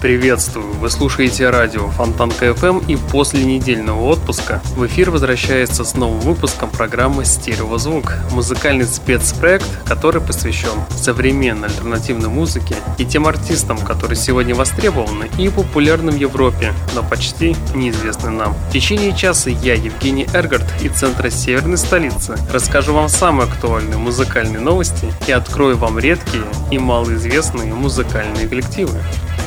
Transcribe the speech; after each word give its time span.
Приветствую! 0.00 0.72
Вы 0.76 0.88
слушаете 0.88 1.50
радио 1.50 1.88
Фонтанка 1.88 2.46
FM 2.46 2.86
и 2.86 2.96
после 2.96 3.44
недельного 3.44 4.00
отпуска 4.06 4.62
в 4.74 4.86
эфир 4.86 5.10
возвращается 5.10 5.84
с 5.84 5.94
новым 5.94 6.20
выпуском 6.20 6.70
программы 6.70 7.26
«Стереозвук»– 7.26 8.14
музыкальный 8.32 8.86
спецпроект, 8.86 9.66
который 9.84 10.22
посвящен 10.22 10.72
современной 10.96 11.68
альтернативной 11.68 12.30
музыке 12.30 12.76
и 12.96 13.04
тем 13.04 13.26
артистам, 13.26 13.76
которые 13.76 14.16
сегодня 14.16 14.54
востребованы 14.54 15.28
и 15.36 15.50
популярны 15.50 16.12
в 16.12 16.16
Европе, 16.16 16.72
но 16.94 17.02
почти 17.02 17.54
неизвестны 17.74 18.30
нам. 18.30 18.54
В 18.70 18.72
течение 18.72 19.14
часа 19.14 19.50
я, 19.50 19.74
Евгений 19.74 20.26
Эргард, 20.32 20.64
из 20.80 20.92
центра 20.92 21.28
Северной 21.28 21.76
столицы, 21.76 22.38
расскажу 22.50 22.94
вам 22.94 23.10
самые 23.10 23.50
актуальные 23.50 23.98
музыкальные 23.98 24.60
новости 24.60 25.12
и 25.26 25.32
открою 25.32 25.76
вам 25.76 25.98
редкие 25.98 26.44
и 26.70 26.78
малоизвестные 26.78 27.74
музыкальные 27.74 28.48
коллективы. 28.48 28.98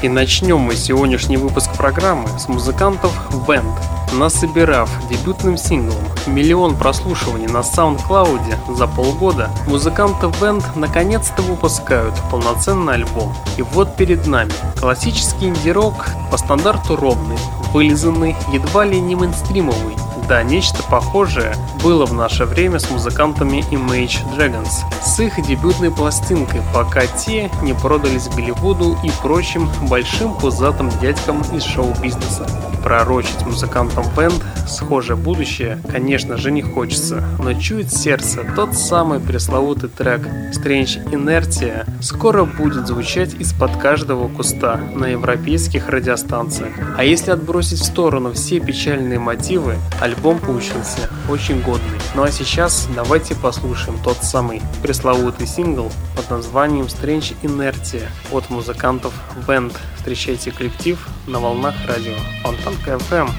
И 0.03 0.09
начнем 0.09 0.42
мы 0.51 0.75
сегодняшний 0.75 1.37
выпуск 1.37 1.71
программы 1.77 2.27
с 2.37 2.49
музыкантов 2.49 3.13
Band. 3.47 3.63
Насобирав 4.13 4.89
дебютным 5.09 5.57
синглом 5.57 6.03
миллион 6.27 6.75
прослушиваний 6.75 7.47
на 7.47 7.59
SoundCloud 7.59 8.75
за 8.75 8.87
полгода, 8.87 9.49
музыканты 9.67 10.27
Band 10.27 10.63
наконец-то 10.75 11.41
выпускают 11.41 12.13
полноценный 12.29 12.95
альбом. 12.95 13.33
И 13.57 13.61
вот 13.61 13.95
перед 13.95 14.27
нами 14.27 14.51
классический 14.77 15.47
инди-рок 15.47 16.09
по 16.29 16.37
стандарту 16.37 16.97
ровный, 16.97 17.37
вылизанный, 17.71 18.35
едва 18.51 18.85
ли 18.85 18.99
не 18.99 19.15
мейнстримовый, 19.15 19.95
да, 20.27 20.43
нечто 20.43 20.83
похожее 20.83 21.55
было 21.83 22.05
в 22.05 22.13
наше 22.13 22.45
время 22.45 22.79
с 22.79 22.89
музыкантами 22.89 23.63
Image 23.71 24.19
Dragons, 24.35 24.71
с 25.01 25.19
их 25.19 25.41
дебютной 25.45 25.91
пластинкой, 25.91 26.61
пока 26.73 27.05
те 27.05 27.49
не 27.61 27.73
продались 27.73 28.29
Голливуду 28.29 28.97
и 29.03 29.11
прочим 29.21 29.69
большим 29.89 30.33
пузатым 30.35 30.89
дядькам 31.01 31.41
из 31.53 31.63
шоу-бизнеса. 31.63 32.47
Пророчить 32.83 33.45
музыкантам 33.45 34.05
бенд 34.17 34.43
схожее 34.67 35.15
будущее, 35.15 35.79
конечно 35.89 36.37
же, 36.37 36.51
не 36.51 36.61
хочется, 36.61 37.23
но 37.39 37.53
чует 37.53 37.93
сердце 37.93 38.41
тот 38.55 38.75
самый 38.75 39.19
пресловутый 39.19 39.89
трек 39.89 40.27
Strange 40.51 41.11
Inertia 41.11 41.85
скоро 42.01 42.43
будет 42.43 42.87
звучать 42.87 43.33
из-под 43.35 43.77
каждого 43.77 44.27
куста 44.27 44.77
на 44.77 45.05
европейских 45.05 45.89
радиостанциях. 45.89 46.73
А 46.97 47.03
если 47.03 47.31
отбросить 47.31 47.79
в 47.79 47.85
сторону 47.85 48.33
все 48.33 48.59
печальные 48.59 49.19
мотивы, 49.19 49.75
получился 50.15 51.09
очень 51.29 51.61
годный. 51.61 51.99
Ну 52.15 52.23
а 52.23 52.31
сейчас 52.31 52.87
давайте 52.95 53.35
послушаем 53.35 53.97
тот 54.03 54.17
самый 54.17 54.61
пресловутый 54.81 55.47
сингл 55.47 55.91
под 56.15 56.29
названием 56.29 56.85
Strange 56.85 57.35
Inertia 57.41 58.07
от 58.31 58.49
музыкантов 58.49 59.13
Band. 59.47 59.75
Встречайте 59.95 60.51
коллектив 60.51 61.07
на 61.27 61.39
волнах 61.39 61.75
радио 61.87 62.15
Фонтанка 62.43 62.91
FM. 62.91 63.29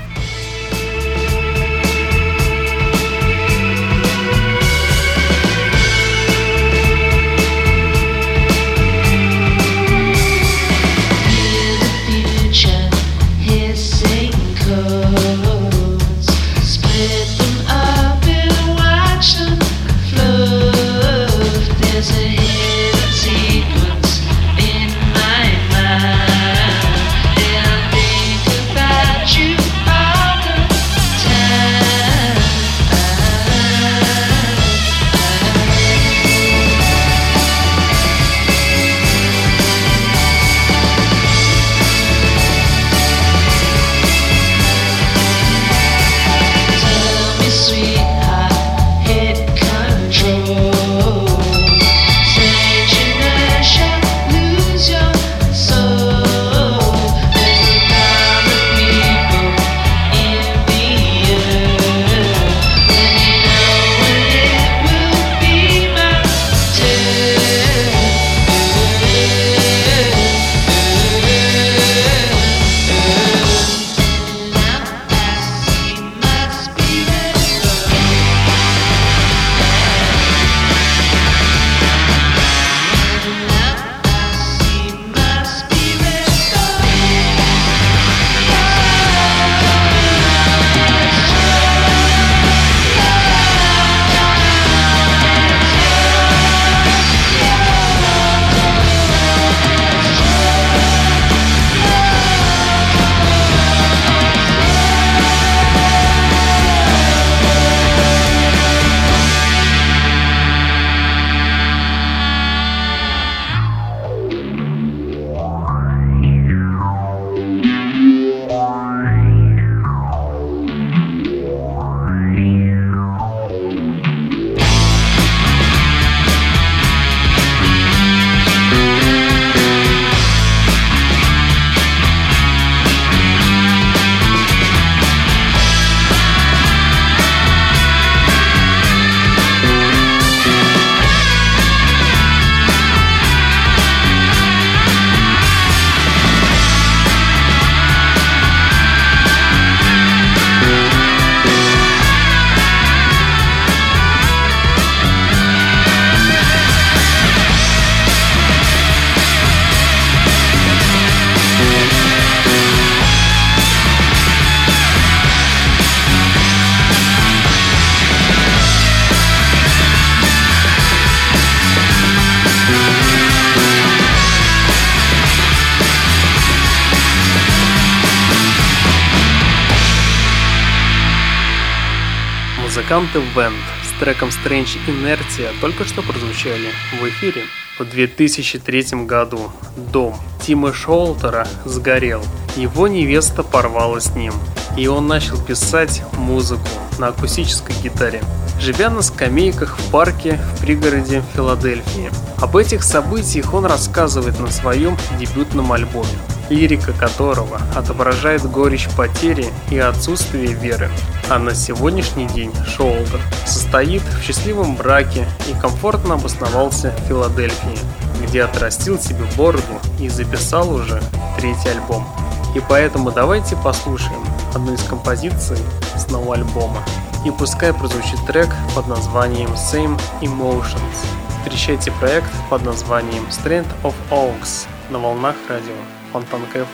Музыканты 182.94 183.18
Vent 183.34 183.54
с 183.82 183.98
треком 183.98 184.28
Strange 184.28 184.78
Inertia 184.86 185.48
только 185.60 185.84
что 185.84 186.00
прозвучали 186.02 186.68
в 187.00 187.08
эфире. 187.08 187.42
В 187.76 187.84
2003 187.84 189.04
году 189.04 189.50
дом 189.92 190.14
Тима 190.40 190.72
Шолтера 190.72 191.48
сгорел. 191.64 192.22
Его 192.56 192.86
невеста 192.86 193.42
порвала 193.42 193.98
с 194.00 194.14
ним, 194.14 194.32
и 194.76 194.86
он 194.86 195.08
начал 195.08 195.36
писать 195.38 196.02
музыку 196.12 196.68
на 196.98 197.08
акустической 197.08 197.74
гитаре, 197.82 198.22
живя 198.60 198.90
на 198.90 199.02
скамейках 199.02 199.76
в 199.76 199.90
парке 199.90 200.38
в 200.54 200.60
пригороде 200.60 201.24
Филадельфии. 201.34 202.12
Об 202.40 202.56
этих 202.56 202.84
событиях 202.84 203.54
он 203.54 203.64
рассказывает 203.64 204.38
на 204.38 204.52
своем 204.52 204.96
дебютном 205.18 205.72
альбоме 205.72 206.16
лирика 206.50 206.92
которого 206.92 207.60
отображает 207.74 208.42
горечь 208.50 208.88
потери 208.96 209.46
и 209.70 209.78
отсутствие 209.78 210.52
веры. 210.54 210.90
А 211.30 211.38
на 211.38 211.54
сегодняшний 211.54 212.26
день 212.26 212.52
Шоулдер 212.66 213.20
состоит 213.46 214.02
в 214.02 214.22
счастливом 214.22 214.76
браке 214.76 215.26
и 215.48 215.60
комфортно 215.60 216.14
обосновался 216.14 216.92
в 216.92 217.08
Филадельфии, 217.08 217.78
где 218.22 218.44
отрастил 218.44 218.98
себе 218.98 219.24
бороду 219.36 219.80
и 219.98 220.08
записал 220.08 220.70
уже 220.72 221.02
третий 221.36 221.70
альбом. 221.70 222.06
И 222.54 222.62
поэтому 222.68 223.10
давайте 223.10 223.56
послушаем 223.56 224.24
одну 224.54 224.74
из 224.74 224.82
композиций 224.84 225.58
с 225.96 226.08
нового 226.10 226.34
альбома. 226.34 226.82
И 227.24 227.30
пускай 227.30 227.72
прозвучит 227.72 228.24
трек 228.26 228.50
под 228.74 228.86
названием 228.86 229.50
Same 229.54 230.00
Emotions. 230.20 231.06
Встречайте 231.42 231.90
проект 231.92 232.30
под 232.50 232.64
названием 232.64 233.24
Strength 233.30 233.72
of 233.82 233.94
Oaks 234.10 234.66
на 234.90 234.98
волнах 234.98 235.34
радио. 235.48 236.03
Фонтанка 236.14 236.64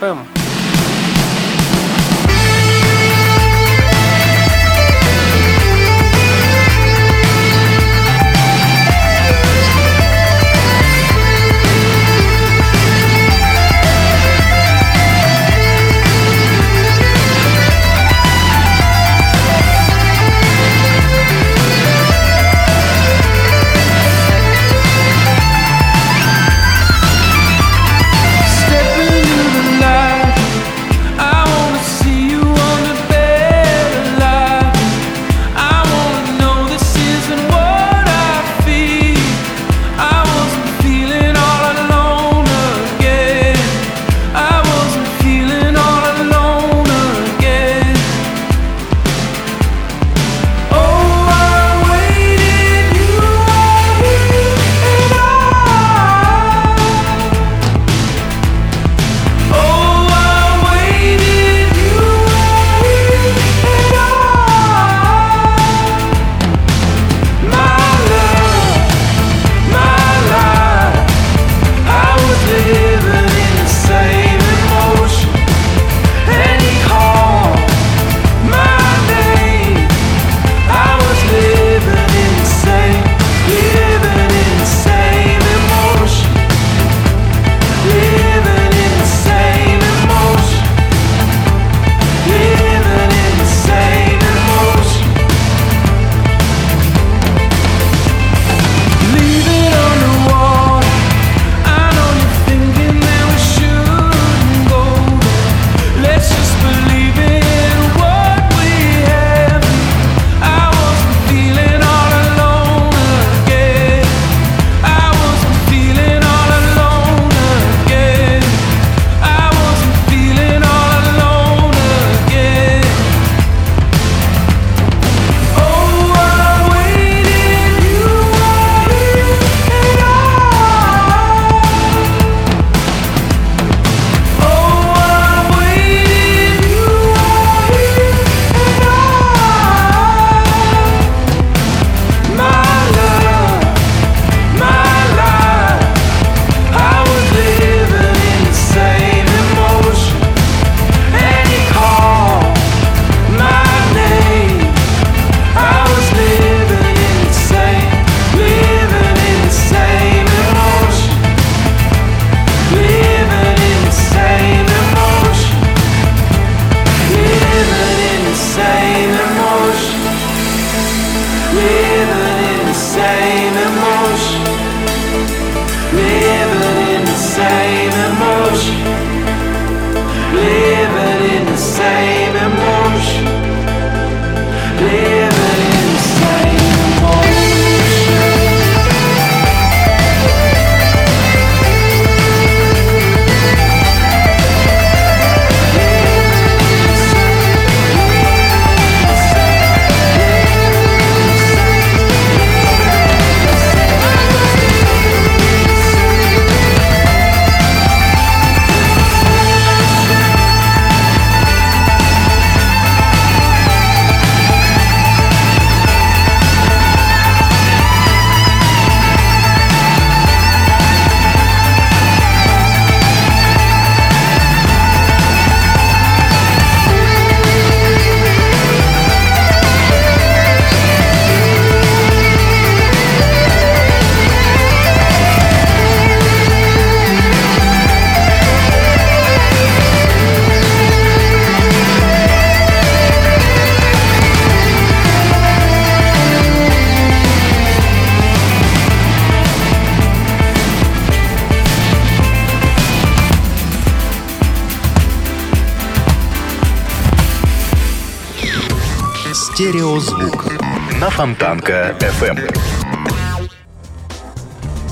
Фонтанка 261.20 261.94
FM. 262.00 262.38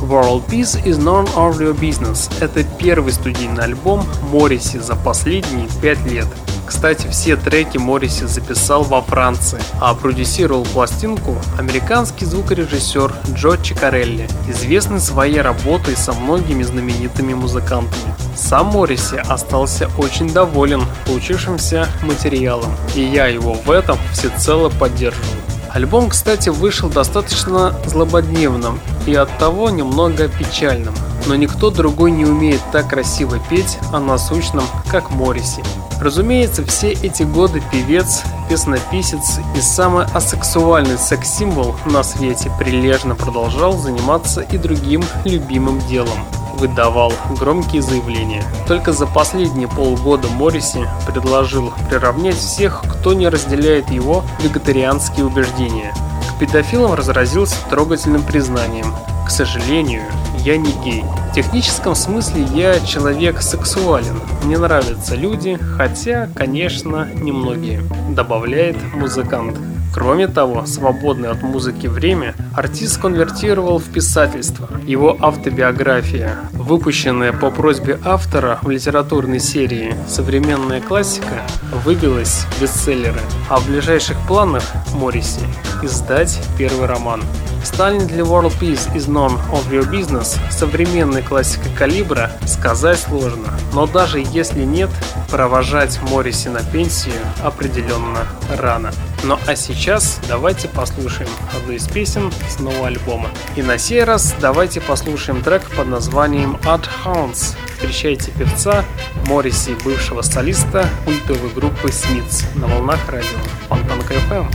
World 0.03 0.47
Peace 0.47 0.77
is 0.85 0.99
None 0.99 1.27
of 1.35 1.59
Your 1.59 1.73
Business– 1.73 2.31
это 2.43 2.65
первый 2.79 3.15
студийный 3.15 3.65
альбом 3.65 4.05
Морриси 4.31 4.77
за 4.77 4.95
последние 4.95 5.69
пять 5.81 6.05
лет. 6.05 6.27
Кстати, 6.67 7.09
все 7.09 7.37
треки 7.37 7.79
Морриси 7.79 8.25
записал 8.25 8.83
во 8.83 9.01
Франции, 9.01 9.59
а 9.81 9.95
продюсировал 9.95 10.65
пластинку 10.67 11.35
американский 11.59 12.27
звукорежиссер 12.27 13.11
Джо 13.33 13.57
Чикарелли, 13.63 14.29
известный 14.51 15.01
своей 15.01 15.41
работой 15.41 15.97
со 15.97 16.13
многими 16.13 16.63
знаменитыми 16.63 17.33
музыкантами. 17.33 18.15
Сам 18.37 18.67
Морриси 18.67 19.15
остался 19.15 19.89
очень 19.97 20.31
доволен 20.31 20.83
получившимся 21.07 21.89
материалом, 22.03 22.77
и 22.95 23.01
я 23.01 23.29
его 23.29 23.55
в 23.55 23.71
этом 23.71 23.97
всецело 24.13 24.69
поддерживаю. 24.69 25.38
Альбом, 25.71 26.09
кстати, 26.09 26.49
вышел 26.49 26.89
достаточно 26.89 27.75
злободневным 27.87 28.81
и 29.07 29.15
оттого 29.15 29.71
немного 29.71 30.29
печальным. 30.29 30.95
Но 31.27 31.35
никто 31.35 31.71
другой 31.71 32.11
не 32.11 32.25
умеет 32.25 32.61
так 32.73 32.89
красиво 32.89 33.39
петь 33.51 33.79
о 33.93 34.01
насущном, 34.01 34.65
как 34.91 35.11
Морриси. 35.11 35.63
Разумеется, 36.01 36.65
все 36.65 36.93
эти 36.93 37.25
годы 37.25 37.63
певец, 37.73 38.23
песнописец 38.49 39.39
и 39.57 39.61
самый 39.61 40.07
асексуальный 40.07 40.97
секс-символ 40.97 41.75
на 41.87 42.03
свете 42.03 42.51
прилежно 42.59 43.15
продолжал 43.15 43.77
заниматься 43.77 44.41
и 44.41 44.57
другим 44.57 45.03
любимым 45.25 45.81
делом 45.89 46.19
выдавал 46.59 47.13
громкие 47.39 47.83
заявления. 47.83 48.43
Только 48.67 48.93
за 48.93 49.07
последние 49.07 49.69
полгода 49.69 50.29
Морриси 50.29 50.89
предложил 51.07 51.73
приравнять 51.89 52.37
всех, 52.37 52.83
кто 52.83 53.15
не 53.15 53.29
разделяет 53.29 53.91
его 53.91 54.25
вегетарианские 54.43 55.27
убеждения. 55.27 55.95
К 56.35 56.41
педофилам 56.41 56.95
разразился 56.95 57.57
трогательным 57.71 58.23
признанием. 58.23 58.95
К 59.27 59.31
сожалению, 59.31 60.03
я 60.39 60.57
не 60.57 60.73
гей. 60.85 61.05
В 61.31 61.35
техническом 61.35 61.95
смысле 61.95 62.47
я 62.55 62.81
человек 62.81 63.43
сексуален. 63.43 64.21
Мне 64.45 64.57
нравятся 64.59 65.15
люди, 65.15 65.59
хотя, 65.77 66.29
конечно, 66.35 67.09
немногие, 67.15 67.83
добавляет 68.11 68.77
музыкант. 68.95 69.59
Кроме 69.93 70.29
того, 70.29 70.67
свободное 70.67 71.31
от 71.31 71.43
музыки 71.43 71.87
время 71.87 72.35
артист 72.55 73.01
конвертировал 73.01 73.79
в 73.79 73.85
писательство. 73.85 74.69
Его 74.85 75.17
автобиография, 75.21 76.37
выпущенная 76.53 77.33
по 77.33 77.51
просьбе 77.51 77.99
автора 78.05 78.59
в 78.63 78.71
литературной 78.71 79.41
серии 79.41 79.95
«Современная 80.07 80.81
классика», 80.81 81.43
выбилась 81.85 82.47
в 82.51 82.63
бестселлеры, 82.63 83.21
а 83.49 83.59
в 83.59 83.67
ближайших 83.67 84.17
планах 84.27 84.63
Морриси 84.95 85.41
издать 85.83 86.41
первый 86.57 86.87
роман. 86.87 87.23
Станет 87.65 88.07
для 88.07 88.23
World 88.23 88.53
Peace 88.61 88.93
is 88.95 89.09
None 89.09 89.39
of 89.53 89.71
Your 89.71 89.91
Business 89.91 90.39
современной 90.51 91.23
классикой 91.23 91.73
калибра 91.75 92.31
сказать 92.47 92.99
сложно, 92.99 93.49
но 93.73 93.87
даже 93.87 94.25
если 94.33 94.65
нет, 94.65 94.91
провожать 95.31 96.01
Морриси 96.11 96.49
на 96.49 96.63
пенсию 96.63 97.15
определенно 97.43 98.27
рано. 98.57 98.91
Ну 99.25 99.39
а 99.47 99.57
сейчас 99.57 100.21
давайте 100.29 100.69
послушаем 100.69 101.31
одну 101.55 101.73
из 101.73 101.89
песен 101.89 102.33
с 102.49 102.61
нового 102.61 102.87
альбома. 102.87 103.29
И 103.57 103.63
на 103.63 103.77
сей 103.77 104.05
раз 104.05 104.35
давайте 104.41 104.81
послушаем 104.81 105.43
трек 105.43 105.63
под 105.77 105.89
названием 105.89 106.57
Art 106.63 106.89
Hounds. 107.05 107.57
Встречайте 107.75 108.31
певца 108.31 108.85
Морриси, 109.27 109.77
бывшего 109.85 110.23
солиста 110.23 110.89
культовой 111.05 111.51
группы 111.51 111.91
Смитс 111.91 112.45
на 112.55 112.69
волнах 112.69 113.01
радио 113.09 113.39
Фонтанка 113.69 114.15
FM. 114.15 114.47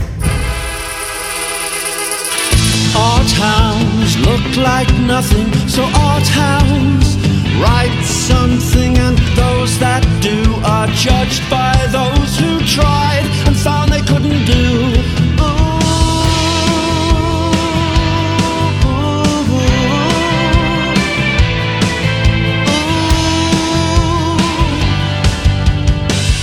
Our 2.96 3.24
towns 3.24 4.16
look 4.18 4.56
like 4.56 4.88
nothing, 5.00 5.52
so 5.68 5.82
our 5.82 6.20
towns 6.20 7.23
write 7.60 8.02
something, 8.04 8.96
and 8.98 9.18
those 9.36 9.78
that 9.78 10.02
do 10.20 10.38
are 10.64 10.86
judged 10.88 11.42
by 11.50 11.74
those 11.90 12.38
who 12.38 12.58
tried 12.66 13.24
and 13.46 13.56
found 13.56 13.92
they 13.92 14.02
couldn't 14.02 14.44
do. 14.44 14.92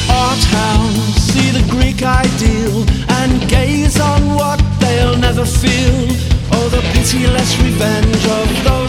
Our 0.09 0.35
towns 0.53 1.15
see 1.29 1.49
the 1.51 1.65
Greek 1.69 2.03
ideal 2.03 2.85
and 3.19 3.49
gaze 3.49 3.99
on 3.99 4.35
what 4.35 4.59
they'll 4.79 5.17
never 5.17 5.45
feel. 5.45 6.07
Oh, 6.53 6.67
the 6.69 6.81
pitiless 6.93 7.57
revenge 7.59 8.25
of 8.27 8.47
those 8.63 8.80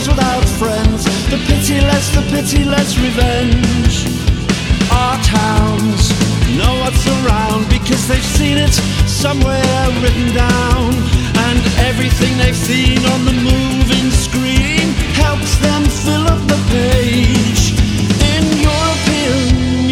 pitiless, 1.73 2.09
the 2.14 2.23
pitiless 2.33 2.99
revenge. 2.99 3.97
Our 4.93 5.17
towns 5.25 6.02
know 6.59 6.73
what's 6.83 7.07
around 7.17 7.69
because 7.69 8.07
they've 8.09 8.31
seen 8.38 8.59
it 8.59 8.75
somewhere 9.09 9.85
written 10.02 10.29
down. 10.35 10.93
And 11.49 11.61
everything 11.88 12.37
they've 12.37 12.62
seen 12.71 12.99
on 13.14 13.25
the 13.25 13.37
moving 13.50 14.11
screen 14.11 14.87
helps 15.25 15.57
them 15.64 15.83
fill 16.05 16.26
up 16.35 16.43
the 16.52 16.61
page. 16.76 17.62
In 18.33 18.45
European 18.69 19.41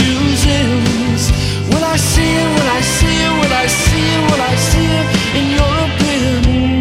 museums, 0.04 1.22
will 1.70 1.84
I 1.84 1.96
see 1.96 2.30
it? 2.42 2.49
Will 2.56 2.70
I 2.78 2.82
see 2.96 3.16
it? 3.26 3.32
Will 3.40 3.54
I 3.64 3.66
see 3.82 4.06
it? 4.16 4.22
Will 4.28 4.44
I 4.52 4.54
see 4.68 4.88
it? 4.99 5.06
In 5.38 5.46
European 5.62 6.79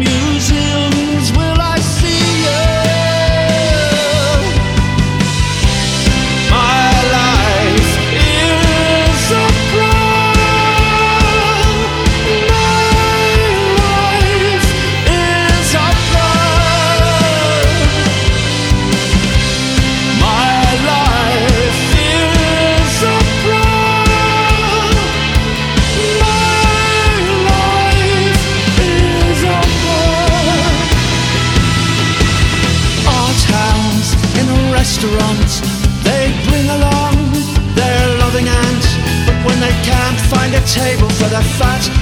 table 40.70 41.08
for 41.10 41.28
the 41.28 41.42
fat 41.58 41.99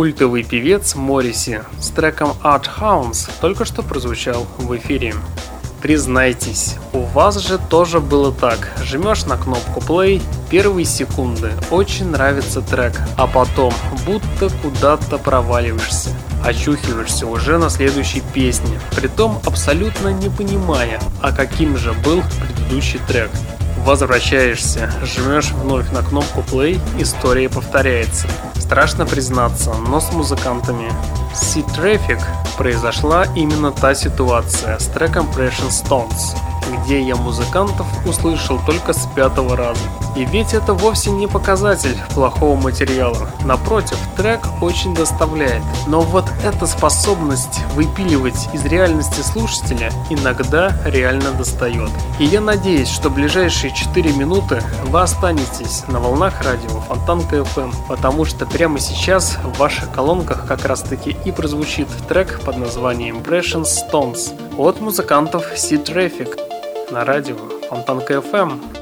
Культовый 0.00 0.44
певец 0.44 0.94
Морриси 0.94 1.62
с 1.78 1.90
треком 1.90 2.30
Art 2.42 2.64
Hounds 2.80 3.28
только 3.42 3.66
что 3.66 3.82
прозвучал 3.82 4.46
в 4.56 4.74
эфире. 4.78 5.14
Признайтесь, 5.82 6.76
у 6.94 7.00
вас 7.00 7.36
же 7.36 7.58
тоже 7.58 8.00
было 8.00 8.32
так. 8.32 8.70
Жмешь 8.82 9.26
на 9.26 9.36
кнопку 9.36 9.80
play, 9.80 10.22
первые 10.48 10.86
секунды 10.86 11.52
очень 11.70 12.06
нравится 12.06 12.62
трек, 12.62 12.98
а 13.18 13.26
потом 13.26 13.74
будто 14.06 14.48
куда-то 14.62 15.18
проваливаешься. 15.18 16.16
Очухиваешься 16.42 17.26
уже 17.26 17.58
на 17.58 17.68
следующей 17.68 18.22
песне, 18.32 18.80
притом 18.96 19.38
абсолютно 19.44 20.08
не 20.08 20.30
понимая, 20.30 20.98
а 21.20 21.30
каким 21.30 21.76
же 21.76 21.92
был 21.92 22.22
предыдущий 22.40 23.00
трек. 23.06 23.30
Возвращаешься, 23.84 24.90
жмешь 25.04 25.50
вновь 25.50 25.92
на 25.92 26.02
кнопку 26.02 26.40
play, 26.40 26.80
история 26.98 27.50
повторяется. 27.50 28.26
Страшно 28.70 29.04
признаться, 29.04 29.74
но 29.88 29.98
с 29.98 30.12
музыкантами. 30.12 30.92
Sea 31.34 31.66
Traffic 31.74 32.20
произошла 32.56 33.24
именно 33.34 33.72
та 33.72 33.96
ситуация 33.96 34.78
с 34.78 34.86
треком 34.86 35.28
Precious 35.36 35.82
Stones 35.82 36.36
где 36.84 37.00
я 37.00 37.16
музыкантов 37.16 37.86
услышал 38.06 38.58
только 38.66 38.92
с 38.92 39.06
пятого 39.14 39.56
раза. 39.56 39.80
И 40.16 40.24
ведь 40.24 40.54
это 40.54 40.74
вовсе 40.74 41.10
не 41.10 41.26
показатель 41.26 41.96
плохого 42.14 42.56
материала. 42.60 43.30
Напротив, 43.44 43.96
трек 44.16 44.40
очень 44.60 44.94
доставляет. 44.94 45.62
Но 45.86 46.00
вот 46.00 46.24
эта 46.44 46.66
способность 46.66 47.60
выпиливать 47.74 48.48
из 48.52 48.64
реальности 48.64 49.20
слушателя 49.20 49.92
иногда 50.10 50.72
реально 50.84 51.30
достает. 51.32 51.90
И 52.18 52.24
я 52.24 52.40
надеюсь, 52.40 52.88
что 52.88 53.10
ближайшие 53.10 53.72
4 53.74 54.12
минуты 54.12 54.62
вы 54.84 55.00
останетесь 55.00 55.84
на 55.88 56.00
волнах 56.00 56.42
радио 56.42 56.80
Фонтан 56.88 57.22
КФМ, 57.22 57.70
потому 57.88 58.24
что 58.24 58.46
прямо 58.46 58.80
сейчас 58.80 59.38
в 59.44 59.58
ваших 59.58 59.92
колонках 59.92 60.46
как 60.46 60.64
раз 60.64 60.82
таки 60.82 61.16
и 61.24 61.32
прозвучит 61.32 61.88
трек 62.08 62.40
под 62.40 62.56
названием 62.58 63.18
Impression 63.18 63.64
Stones 63.64 64.32
от 64.58 64.80
музыкантов 64.80 65.52
Sea 65.54 65.84
Traffic 65.84 66.38
на 66.90 67.04
радио 67.04 67.36
Фонтанка 67.68 68.14
FM. 68.14 68.79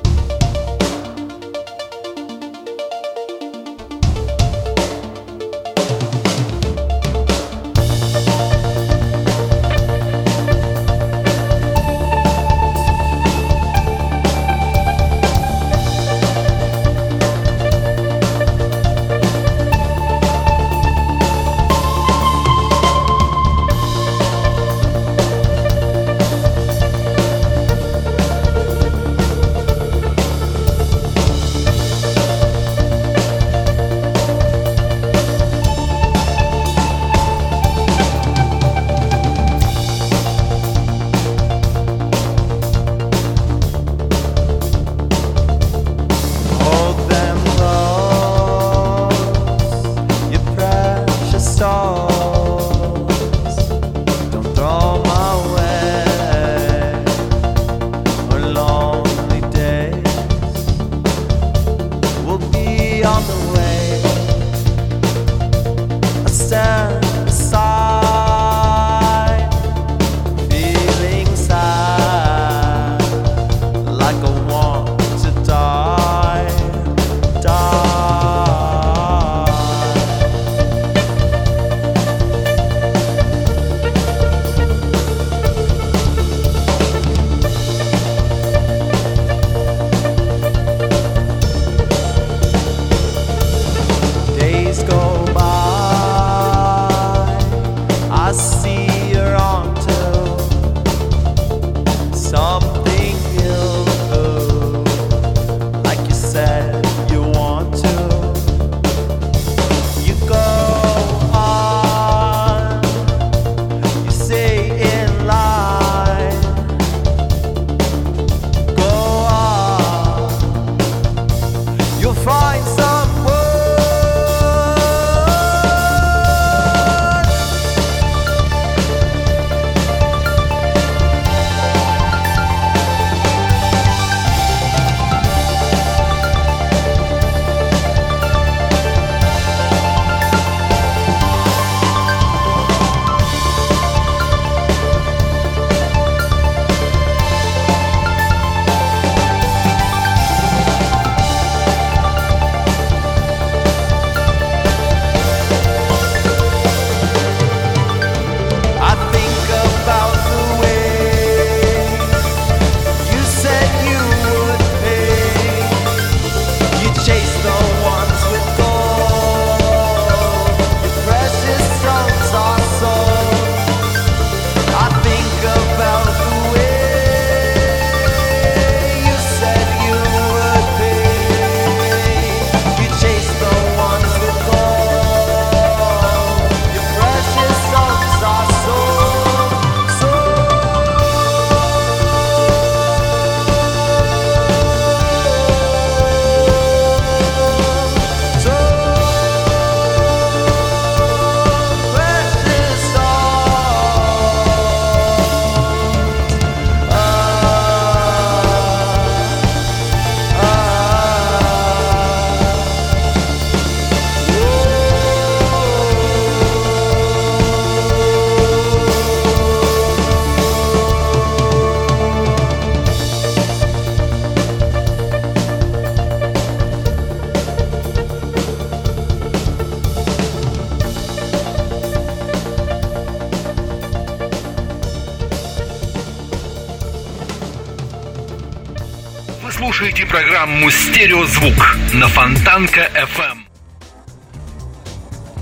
Слушаете 239.78 240.06
программу 240.06 240.70
«Стереозвук» 240.72 241.54
на 241.94 242.08
Фонтанка 242.08 242.90
FM. 242.96 243.38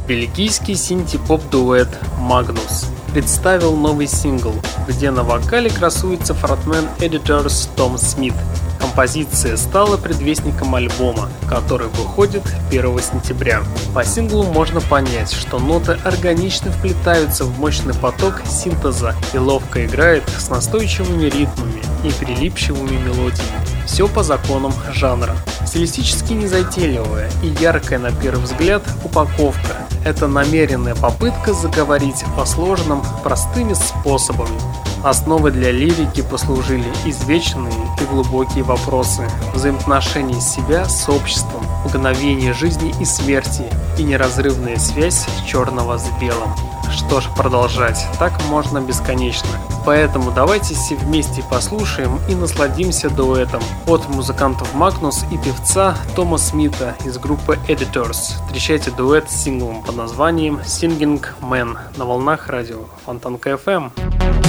Бельгийский 0.06 0.74
синти-поп-дуэт 0.74 1.88
«Магнус» 2.18 2.84
представил 3.14 3.74
новый 3.74 4.06
сингл, 4.06 4.52
где 4.86 5.10
на 5.10 5.22
вокале 5.22 5.70
красуется 5.70 6.34
фронтмен 6.34 6.84
Editors 6.98 7.70
Том 7.76 7.96
Смит. 7.96 8.34
Композиция 8.78 9.56
стала 9.56 9.96
предвестником 9.96 10.74
альбома, 10.74 11.30
который 11.48 11.86
выходит 11.88 12.42
1 12.68 13.00
сентября. 13.00 13.62
По 13.94 14.04
синглу 14.04 14.42
можно 14.42 14.82
понять, 14.82 15.32
что 15.32 15.58
ноты 15.58 15.98
органично 16.04 16.70
вплетаются 16.70 17.46
в 17.46 17.58
мощный 17.58 17.94
поток 17.94 18.42
синтеза 18.46 19.14
и 19.32 19.38
ловко 19.38 19.86
играет 19.86 20.24
с 20.28 20.50
настойчивыми 20.50 21.24
ритмами 21.24 21.82
и 22.04 22.12
прилипчивыми 22.12 22.98
мелодиями. 22.98 23.65
Все 23.86 24.08
по 24.08 24.22
законам 24.22 24.72
жанра. 24.92 25.34
Стилистически 25.64 26.32
незатейливая 26.32 27.30
и 27.42 27.48
яркая 27.60 27.98
на 27.98 28.12
первый 28.12 28.42
взгляд 28.42 28.82
упаковка– 29.04 29.76
это 30.04 30.28
намеренная 30.28 30.94
попытка 30.94 31.52
заговорить 31.52 32.24
о 32.36 32.44
сложном 32.44 33.02
простыми 33.22 33.72
способами. 33.72 34.60
Основой 35.02 35.52
для 35.52 35.70
лирики 35.70 36.22
послужили 36.22 36.90
извечные 37.04 37.72
и 38.00 38.04
глубокие 38.04 38.64
вопросы 38.64 39.28
взаимоотношений 39.54 40.40
себя 40.40 40.84
с 40.86 41.08
обществом, 41.08 41.64
мгновение 41.84 42.52
жизни 42.52 42.94
и 43.00 43.04
смерти 43.04 43.64
и 43.98 44.02
неразрывная 44.02 44.78
связь 44.78 45.26
черного 45.46 45.98
с 45.98 46.08
белым. 46.20 46.50
Что 46.92 47.20
ж, 47.20 47.26
продолжать. 47.36 48.04
Так 48.18 48.32
можно 48.48 48.80
бесконечно. 48.80 49.48
Поэтому 49.86 50.32
давайте 50.32 50.74
все 50.74 50.96
вместе 50.96 51.44
послушаем 51.48 52.18
и 52.28 52.34
насладимся 52.34 53.08
дуэтом 53.08 53.62
от 53.86 54.08
музыкантов 54.08 54.74
Магнус 54.74 55.24
и 55.30 55.38
певца 55.38 55.96
Тома 56.16 56.38
Смита 56.38 56.96
из 57.04 57.18
группы 57.18 57.56
Editors. 57.68 58.34
Встречайте 58.46 58.90
дуэт 58.90 59.30
с 59.30 59.44
синглом 59.44 59.84
под 59.84 59.94
названием 59.94 60.56
Singing 60.64 61.24
Man 61.40 61.78
на 61.96 62.04
волнах 62.04 62.48
радио 62.48 62.80
Фонтанка 63.04 63.50
FM. 63.50 63.92
What 63.96 64.45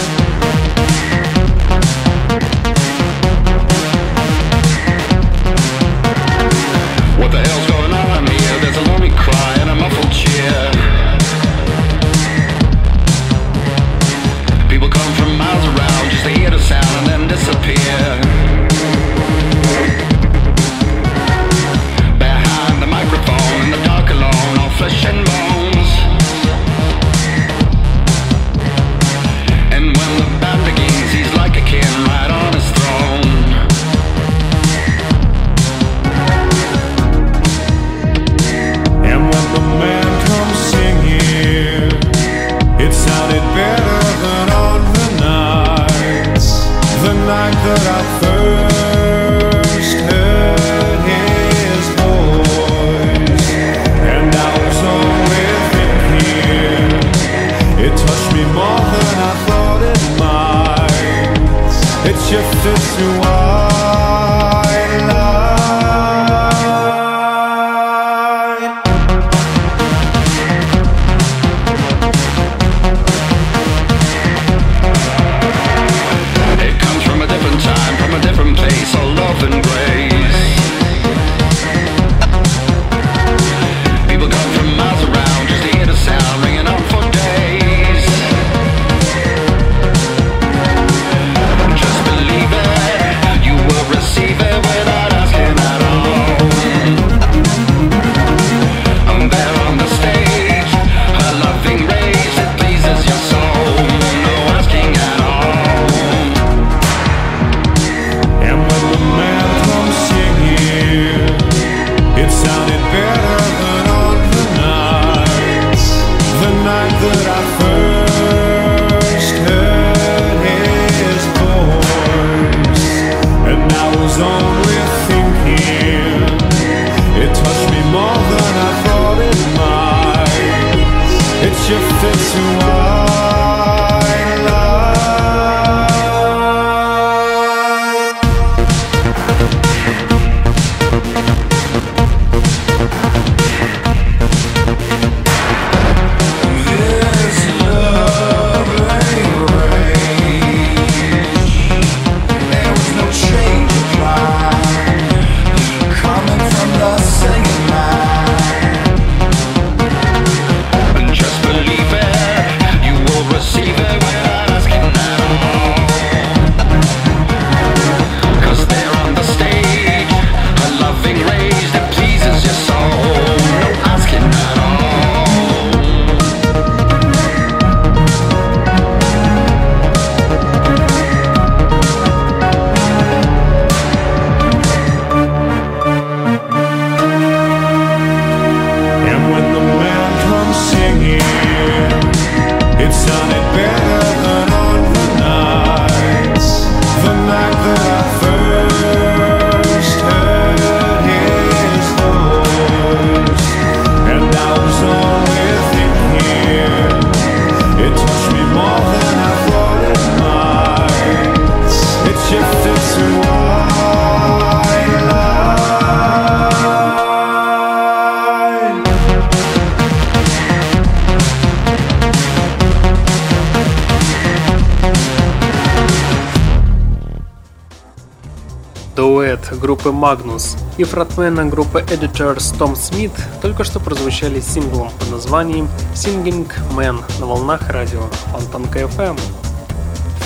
и 230.78 230.84
фронтмена 230.84 231.46
группы 231.46 231.82
Editors 231.82 232.58
Том 232.58 232.76
Смит 232.76 233.12
только 233.42 233.64
что 233.64 233.80
прозвучали 233.80 234.40
синглом 234.40 234.92
под 235.00 235.12
названием 235.12 235.68
Singing 235.94 236.48
Man 236.76 237.04
на 237.20 237.26
волнах 237.26 237.70
радио 237.70 238.02
Фонтанка 238.32 238.80
FM. 238.82 239.20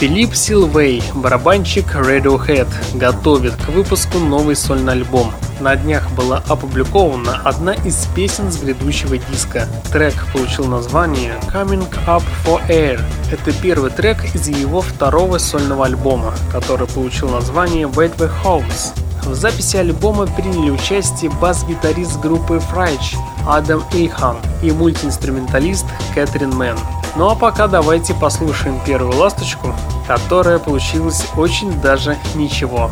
Филипп 0.01 0.33
Силвей, 0.33 1.03
барабанщик 1.13 1.95
Radiohead, 1.95 2.67
готовит 2.95 3.55
к 3.55 3.69
выпуску 3.69 4.17
новый 4.17 4.55
сольный 4.55 4.93
альбом. 4.93 5.31
На 5.59 5.75
днях 5.75 6.09
была 6.13 6.41
опубликована 6.47 7.39
одна 7.43 7.75
из 7.75 8.07
песен 8.15 8.51
с 8.51 8.57
грядущего 8.57 9.19
диска. 9.19 9.67
Трек 9.93 10.15
получил 10.33 10.65
название 10.65 11.35
Coming 11.53 11.87
Up 12.07 12.23
for 12.43 12.67
Air. 12.67 12.99
Это 13.31 13.53
первый 13.61 13.91
трек 13.91 14.33
из 14.33 14.47
его 14.47 14.81
второго 14.81 15.37
сольного 15.37 15.85
альбома, 15.85 16.33
который 16.51 16.87
получил 16.87 17.29
название 17.29 17.87
Gateway 17.87 18.31
House. 18.43 18.95
В 19.23 19.35
записи 19.35 19.77
альбома 19.77 20.25
приняли 20.27 20.71
участие 20.71 21.31
бас-гитарист 21.31 22.19
группы 22.19 22.59
Fridge 22.59 23.15
Адам 23.47 23.83
Илхан 23.93 24.37
и 24.61 24.71
мультиинструменталист 24.71 25.85
Кэтрин 26.13 26.49
Мэн. 26.55 26.77
Ну 27.15 27.29
а 27.29 27.35
пока 27.35 27.67
давайте 27.67 28.13
послушаем 28.13 28.79
первую 28.85 29.17
ласточку, 29.17 29.73
которая 30.07 30.59
получилась 30.59 31.25
очень 31.37 31.71
даже 31.81 32.17
ничего. 32.35 32.89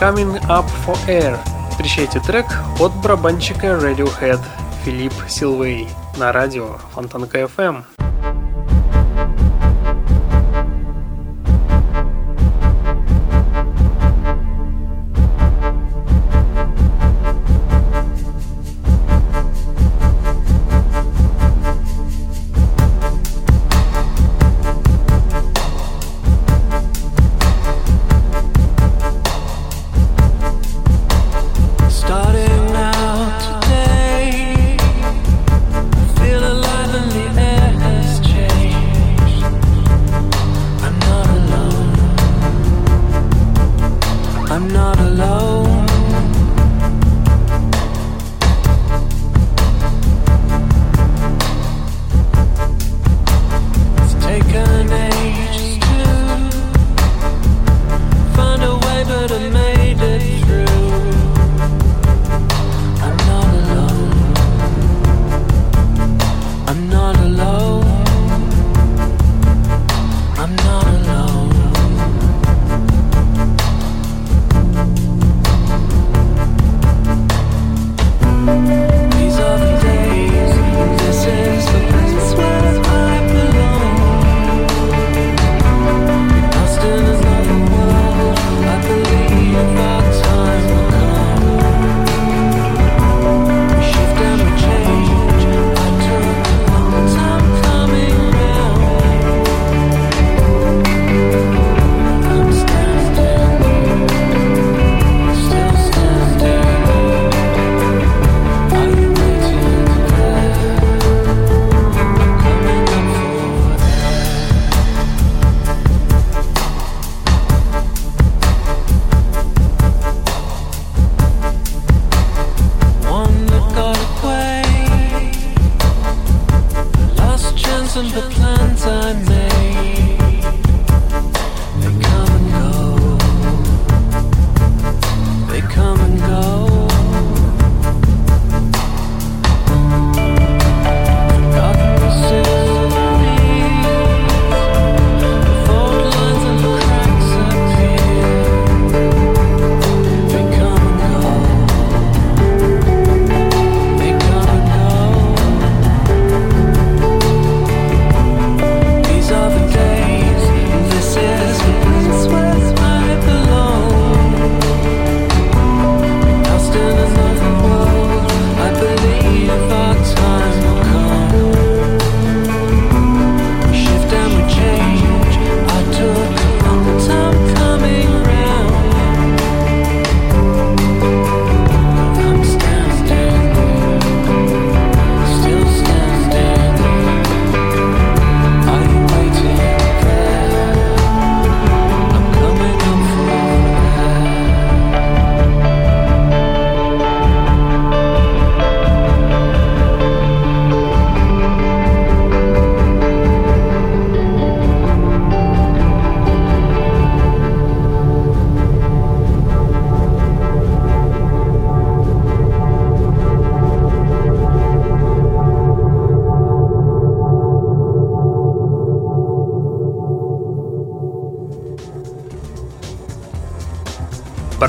Coming 0.00 0.40
Up 0.48 0.66
for 0.86 0.96
Air. 1.06 1.38
Встречайте 1.70 2.20
трек 2.20 2.46
от 2.80 2.92
барабанщика 2.96 3.68
Radiohead 3.68 4.40
Филип 4.84 5.14
Сэлуэй 5.28 5.88
на 6.16 6.32
радио 6.32 6.76
Фонтанка 6.94 7.40
FM. 7.42 7.84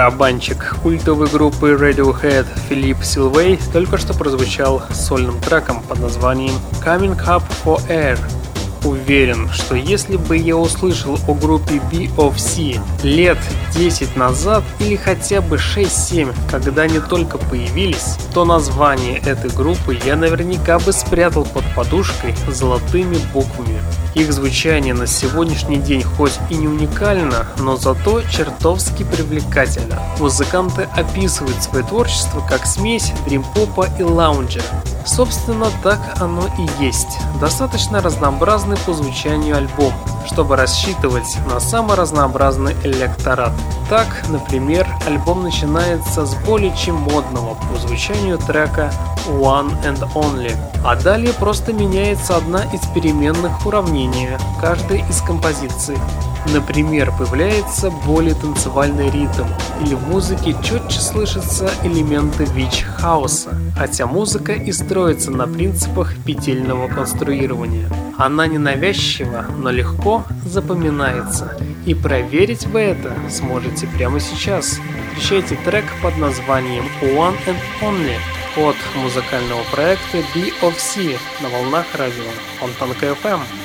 Барабанщик 0.03 0.75
культовой 0.83 1.29
группы 1.29 1.71
Radiohead 1.71 2.45
Филипп 2.67 3.05
Силвей 3.05 3.57
только 3.71 3.97
что 3.97 4.13
прозвучал 4.13 4.83
сольным 4.91 5.39
треком 5.39 5.81
под 5.81 5.99
названием 5.99 6.55
Coming 6.83 7.17
Up 7.25 7.41
for 7.63 7.79
Air. 7.87 8.19
Уверен, 8.83 9.47
что 9.53 9.75
если 9.75 10.17
бы 10.17 10.35
я 10.35 10.57
услышал 10.57 11.17
о 11.25 11.33
группе 11.33 11.75
BOFC 11.89 12.81
лет 13.03 13.37
10 13.75 14.15
назад 14.15 14.63
или 14.79 14.95
хотя 14.95 15.41
бы 15.41 15.57
6-7, 15.57 16.33
когда 16.49 16.83
они 16.83 16.99
только 16.99 17.38
появились, 17.38 18.17
то 18.33 18.45
название 18.45 19.19
этой 19.19 19.49
группы 19.49 19.97
я 20.05 20.15
наверняка 20.15 20.79
бы 20.79 20.93
спрятал 20.93 21.45
под 21.45 21.63
подушкой 21.75 22.36
золотыми 22.47 23.17
буквами. 23.33 23.79
Их 24.15 24.31
звучание 24.31 24.93
на 24.93 25.07
сегодняшний 25.07 25.77
день 25.77 26.03
хоть 26.03 26.38
и 26.49 26.55
не 26.55 26.67
уникально, 26.67 27.47
но 27.57 27.77
зато 27.77 28.21
чертовски 28.23 29.03
привлекательно. 29.03 29.99
Музыканты 30.19 30.88
описывают 30.95 31.62
свое 31.63 31.83
творчество 31.83 32.45
как 32.47 32.65
смесь 32.67 33.12
дрим-попа 33.25 33.88
и 33.97 34.03
лаунжа. 34.03 34.62
Собственно, 35.05 35.67
так 35.81 35.99
оно 36.21 36.43
и 36.57 36.83
есть. 36.83 37.17
Достаточно 37.41 38.01
разнообразный 38.01 38.77
по 38.86 38.93
звучанию 38.93 39.57
альбом, 39.57 39.93
чтобы 40.25 40.55
рассчитывать 40.55 41.38
на 41.51 41.59
самый 41.59 41.97
разнообразный 41.97 42.75
электорат. 42.83 43.51
Так, 43.89 44.23
например, 44.30 44.88
альбом 45.06 45.43
начинается 45.43 46.26
с 46.26 46.36
более 46.45 46.76
чем 46.76 46.95
модного 46.95 47.56
по 47.56 47.80
звучанию 47.80 48.38
трека 48.38 48.91
One 49.28 49.71
and 49.84 50.02
Only, 50.15 50.56
а 50.84 50.95
далее 50.95 51.34
просто 51.34 51.73
меняется 51.73 52.38
одна 52.38 52.63
из 52.73 52.82
переменных 52.93 53.65
уравнения 53.65 54.39
каждой 54.60 55.04
из 55.10 55.21
композиций. 55.21 55.97
Например, 56.52 57.13
появляется 57.17 57.89
более 58.06 58.36
танцевальный 58.36 59.10
ритм, 59.10 59.45
или 59.82 59.95
в 59.95 60.10
музыке 60.10 60.56
четче 60.62 60.99
слышатся 60.99 61.71
элементы 61.84 62.43
вич-хауса, 62.45 63.52
хотя 63.78 64.08
музыка 64.08 64.52
и 64.52 64.71
строится 64.73 65.32
на 65.32 65.47
принципах 65.47 66.15
петельного 66.26 66.89
конструирования. 66.89 67.89
Она 68.17 68.45
ненавязчива, 68.47 69.45
но 69.58 69.71
легко 69.71 70.23
запоминается, 70.45 71.58
и 71.86 71.93
проверить 71.93 72.65
вы 72.67 72.82
это 72.82 73.13
сможете 73.53 73.85
прямо 73.85 74.19
сейчас. 74.19 74.79
Встречайте 75.11 75.55
трек 75.63 75.85
под 76.01 76.17
названием 76.17 76.85
One 77.01 77.37
and 77.45 77.59
Only 77.81 78.17
от 78.57 78.75
музыкального 78.95 79.61
проекта 79.71 80.17
BOC 80.33 81.17
на 81.41 81.49
волнах 81.49 81.85
радио 81.93 82.23
Фонтанка 82.59 83.05
FM. 83.05 83.62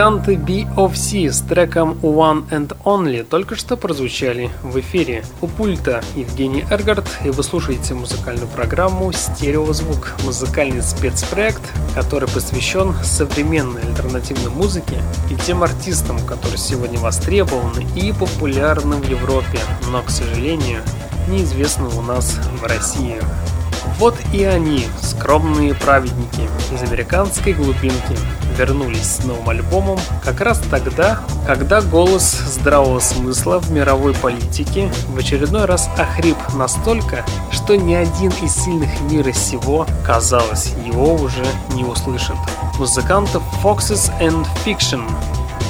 Музыканты 0.00 0.36
BOFC 0.36 1.30
с 1.30 1.42
треком 1.42 1.98
One 2.00 2.48
and 2.48 2.74
Only 2.84 3.22
только 3.22 3.54
что 3.54 3.76
прозвучали 3.76 4.50
в 4.62 4.80
эфире. 4.80 5.26
У 5.42 5.46
пульта 5.46 6.02
Евгений 6.16 6.64
Эргард, 6.70 7.06
и 7.22 7.28
вы 7.28 7.42
слушаете 7.42 7.92
музыкальную 7.92 8.48
программу 8.48 9.12
«Стереозвук»– 9.12 10.14
музыкальный 10.24 10.80
спецпроект, 10.80 11.60
который 11.94 12.30
посвящен 12.30 12.94
современной 13.02 13.82
альтернативной 13.82 14.50
музыке 14.50 15.02
и 15.30 15.34
тем 15.34 15.62
артистам, 15.62 16.18
которые 16.26 16.56
сегодня 16.56 16.98
востребованы 16.98 17.86
и 17.94 18.14
популярны 18.14 18.96
в 18.96 19.06
Европе, 19.06 19.58
но, 19.92 20.00
к 20.00 20.08
сожалению, 20.08 20.80
неизвестны 21.28 21.88
у 21.88 22.00
нас 22.00 22.38
в 22.58 22.64
России. 22.64 23.18
Вот 23.98 24.16
и 24.32 24.44
они, 24.44 24.86
скромные 25.02 25.74
праведники 25.74 26.48
из 26.72 26.82
американской 26.82 27.52
глубинки, 27.52 28.16
вернулись 28.56 29.16
с 29.16 29.24
новым 29.24 29.48
альбомом 29.48 29.98
как 30.24 30.40
раз 30.40 30.60
тогда, 30.70 31.20
когда 31.46 31.80
голос 31.80 32.32
здравого 32.32 33.00
смысла 33.00 33.58
в 33.60 33.70
мировой 33.70 34.14
политике 34.14 34.90
в 35.08 35.16
очередной 35.16 35.64
раз 35.64 35.88
охрип 35.96 36.36
настолько, 36.54 37.24
что 37.50 37.76
ни 37.76 37.94
один 37.94 38.32
из 38.42 38.54
сильных 38.54 39.00
мира 39.02 39.32
сего, 39.32 39.86
казалось, 40.06 40.72
его 40.84 41.14
уже 41.14 41.46
не 41.74 41.84
услышит. 41.84 42.36
Музыкантов 42.78 43.42
Foxes 43.62 44.10
and 44.20 44.46
Fiction 44.64 45.02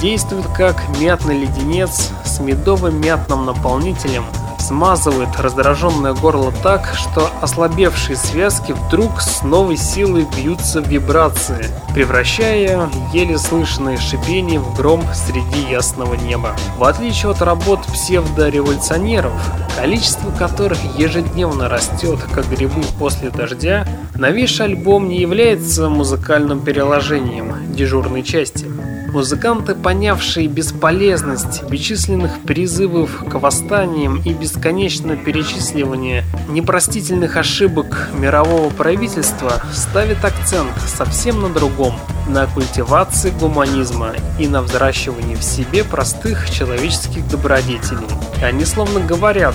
действует 0.01 0.47
как 0.57 0.77
мятный 0.99 1.41
леденец 1.41 2.11
с 2.25 2.41
медовым 2.41 3.01
мятным 3.01 3.47
наполнителем– 3.47 4.25
смазывает 4.71 5.31
раздраженное 5.37 6.15
горло 6.15 6.53
так, 6.63 6.95
что 6.95 7.29
ослабевшие 7.41 8.15
связки 8.15 8.71
вдруг 8.71 9.21
с 9.21 9.43
новой 9.43 9.77
силой 9.77 10.29
бьются 10.37 10.81
в 10.81 10.87
вибрации, 10.87 11.67
превращая 11.93 12.89
еле 13.13 13.37
слышное 13.37 13.97
шипение 13.97 14.61
в 14.61 14.77
гром 14.77 15.03
среди 15.13 15.69
ясного 15.69 16.15
неба. 16.15 16.55
В 16.79 16.85
отличие 16.85 17.33
от 17.33 17.43
работ 17.43 17.81
псевдореволюционеров, 17.93 19.33
количество 19.77 20.31
которых 20.31 20.79
ежедневно 20.97 21.69
растет, 21.69 22.21
как 22.33 22.49
грибы 22.49 22.83
после 22.97 23.31
дождя, 23.31 23.89
новейший 24.15 24.67
альбом 24.67 25.09
не 25.09 25.19
является 25.19 25.89
музыкальным 25.89 26.61
переложением 26.61 27.75
дежурной 27.75 28.23
части. 28.23 28.67
Музыканты, 29.13 29.75
понявшие 29.75 30.47
бесполезность 30.47 31.65
бесчисленных 31.65 32.41
призывов 32.43 33.25
к 33.29 33.35
восстаниям 33.35 34.23
и 34.23 34.33
бесконечное 34.33 35.17
перечисливание 35.17 36.25
непростительных 36.49 37.37
ошибок 37.37 38.09
мирового 38.17 38.71
правительства, 38.71 39.63
ставят 39.73 40.25
акцент 40.25 40.73
совсем 40.87 41.41
на 41.43 41.49
другом– 41.49 41.95
на 42.31 42.47
культивации 42.47 43.31
гуманизма 43.31 44.13
и 44.39 44.47
на 44.47 44.63
взращивании 44.63 45.35
в 45.35 45.43
себе 45.43 45.85
простых 45.85 46.49
человеческих 46.51 47.29
добродетелей. 47.29 48.07
Они 48.43 48.65
словно 48.65 49.01
говорят, 49.01 49.55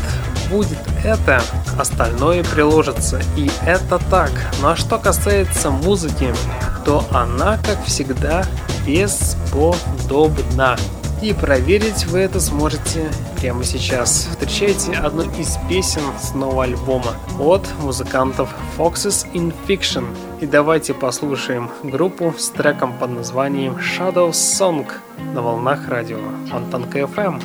будет 0.50 0.80
это, 1.04 1.42
остальное 1.78 2.44
приложится. 2.44 3.22
И 3.36 3.50
это 3.66 4.00
так. 4.10 4.32
Ну 4.62 4.70
а 4.70 4.76
что 4.76 4.98
касается 4.98 5.72
музыки, 5.72 6.34
то 6.86 7.06
она, 7.12 7.58
как 7.58 7.84
всегда, 7.86 8.46
бесподобна. 8.86 10.78
И 11.22 11.34
проверить 11.34 12.06
вы 12.08 12.20
это 12.20 12.40
сможете 12.40 13.10
прямо 13.40 13.64
сейчас. 13.64 14.28
Встречайте 14.32 14.92
одну 14.94 15.24
из 15.40 15.58
песен 15.70 16.04
с 16.22 16.34
нового 16.34 16.66
альбома 16.66 17.16
от 17.40 17.68
музыкантов 17.82 18.54
Foxes 18.78 19.26
in 19.34 19.54
Fiction. 19.68 20.06
И 20.42 20.46
давайте 20.46 20.94
послушаем 20.94 21.72
группу 21.84 22.34
с 22.38 22.50
треком 22.50 22.94
под 22.98 23.12
названием 23.12 23.78
Shadow 23.78 24.32
Song 24.32 24.88
на 25.34 25.42
волнах 25.42 25.88
радио 25.88 26.20
Фонтанка 26.50 27.00
FM. 27.00 27.42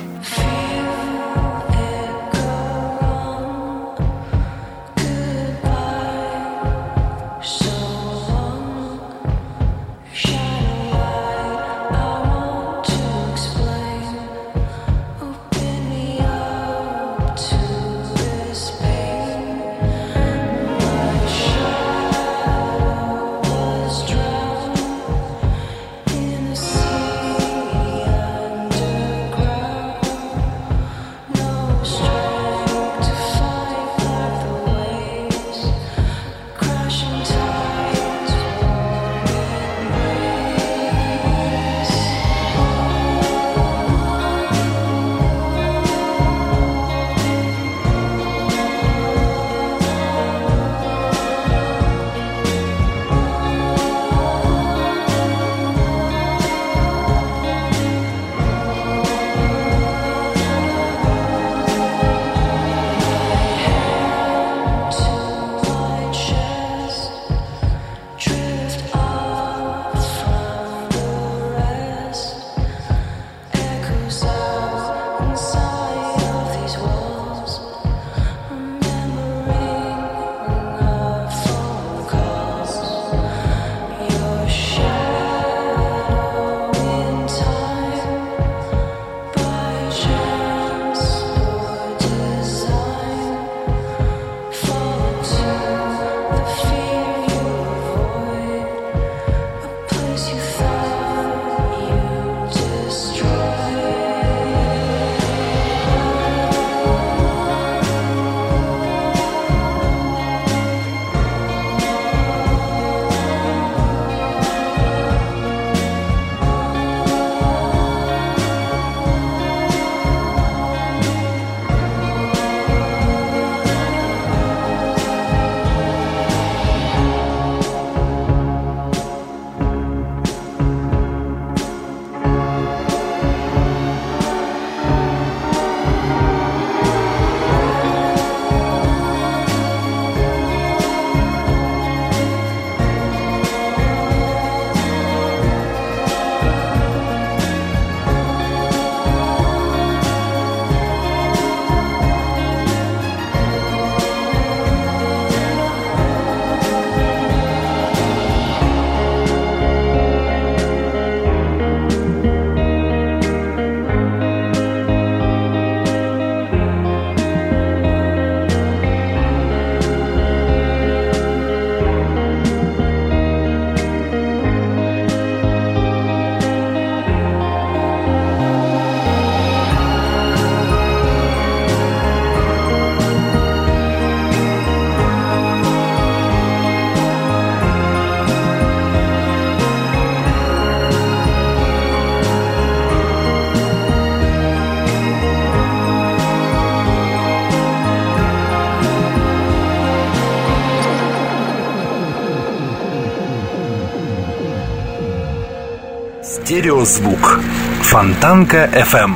Стереозвук. 206.61 207.39
Фонтанка 207.81 208.69
FM. 208.71 209.15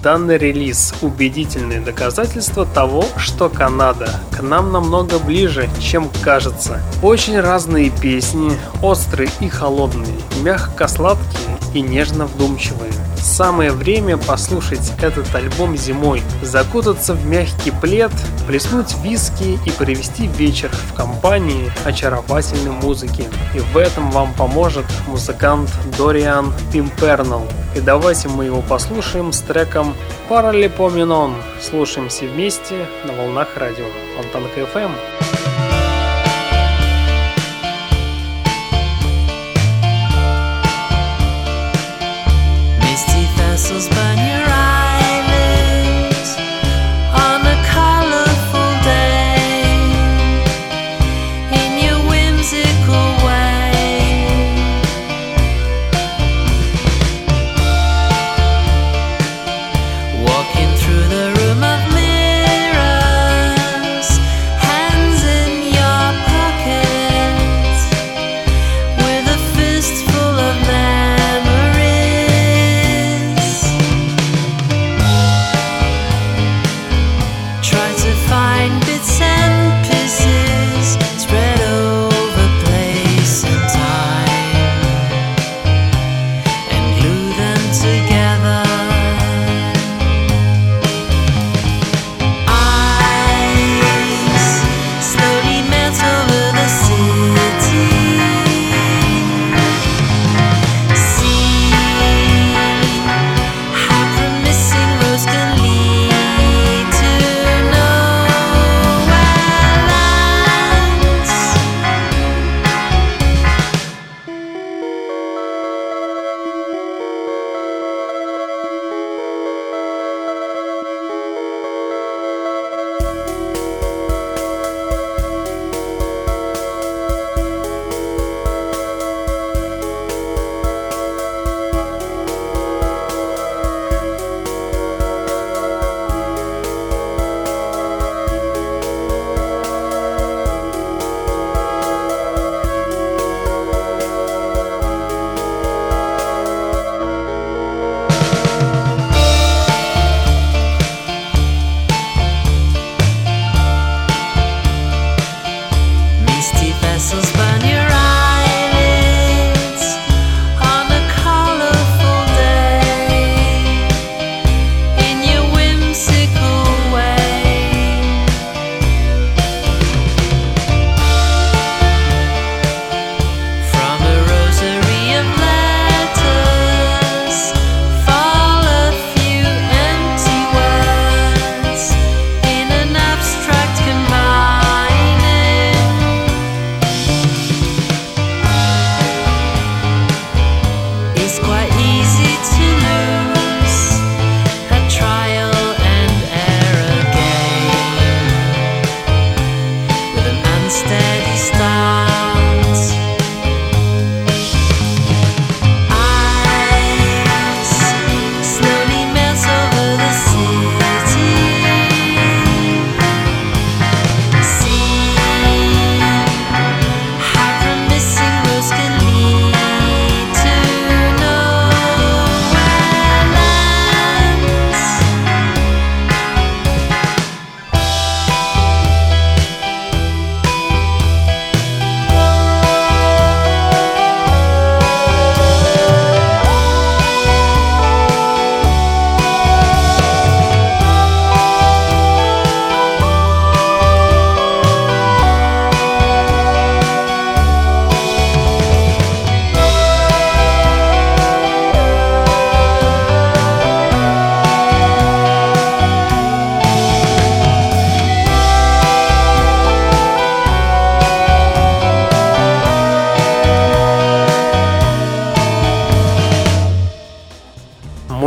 Данный 0.00 0.38
релиз– 0.38 0.94
убедительное 1.02 1.80
доказательство 1.80 2.64
того, 2.64 3.04
что 3.16 3.48
Канада 3.48 4.08
к 4.30 4.42
нам 4.42 4.70
намного 4.70 5.18
ближе, 5.18 5.68
чем 5.80 6.08
кажется. 6.22 6.80
Очень 7.02 7.40
разные 7.40 7.90
песни, 7.90 8.52
острые 8.80 9.28
и 9.40 9.48
холодные, 9.48 10.14
мягко-сладкие 10.40 11.58
и 11.74 11.80
нежно-вдумчивые. 11.80 12.92
Самое 13.16 13.72
время 13.72 14.18
послушать 14.18 14.92
этот 15.02 15.34
альбом 15.34 15.76
зимой, 15.76 16.22
закутаться 16.42 17.12
в 17.12 17.26
мягкий 17.26 17.72
плед, 17.72 18.12
плеснуть 18.46 18.94
виски 19.02 19.58
и 19.64 19.70
провести 19.70 20.26
вечер 20.26 20.70
в 20.70 20.94
компании 20.94 21.70
очаровательной 21.84 22.72
музыки. 22.72 23.24
И 23.54 23.58
в 23.58 23.76
этом 23.76 24.10
вам 24.10 24.32
поможет 24.34 24.86
музыкант 25.06 25.70
Дориан 25.98 26.52
Пимпернал. 26.72 27.46
И 27.74 27.80
давайте 27.80 28.28
мы 28.28 28.46
его 28.46 28.62
послушаем 28.62 29.32
с 29.32 29.40
треком 29.40 29.94
Паралипоминон. 30.28 31.34
Слушаемся 31.60 32.24
вместе 32.24 32.86
на 33.04 33.12
волнах 33.12 33.48
радио 33.56 33.86
Фонтанка 34.16 34.60
FM. 34.60 35.55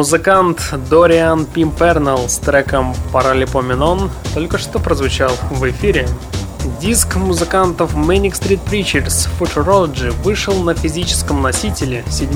Музыкант 0.09 0.73
Дориан 0.89 1.45
Пимпернал 1.45 2.27
с 2.27 2.39
треком 2.39 2.95
«Паралипоменон» 3.13 4.09
только 4.33 4.57
что 4.57 4.79
прозвучал 4.79 5.31
в 5.51 5.69
эфире. 5.69 6.09
Диск 6.81 7.15
музыкантов 7.15 7.93
Manic 7.93 8.31
Street 8.31 8.59
Preachers 8.65 9.29
Futurology 9.39 10.09
вышел 10.23 10.55
на 10.63 10.73
физическом 10.73 11.43
носителе 11.43 12.03
7 12.09 12.27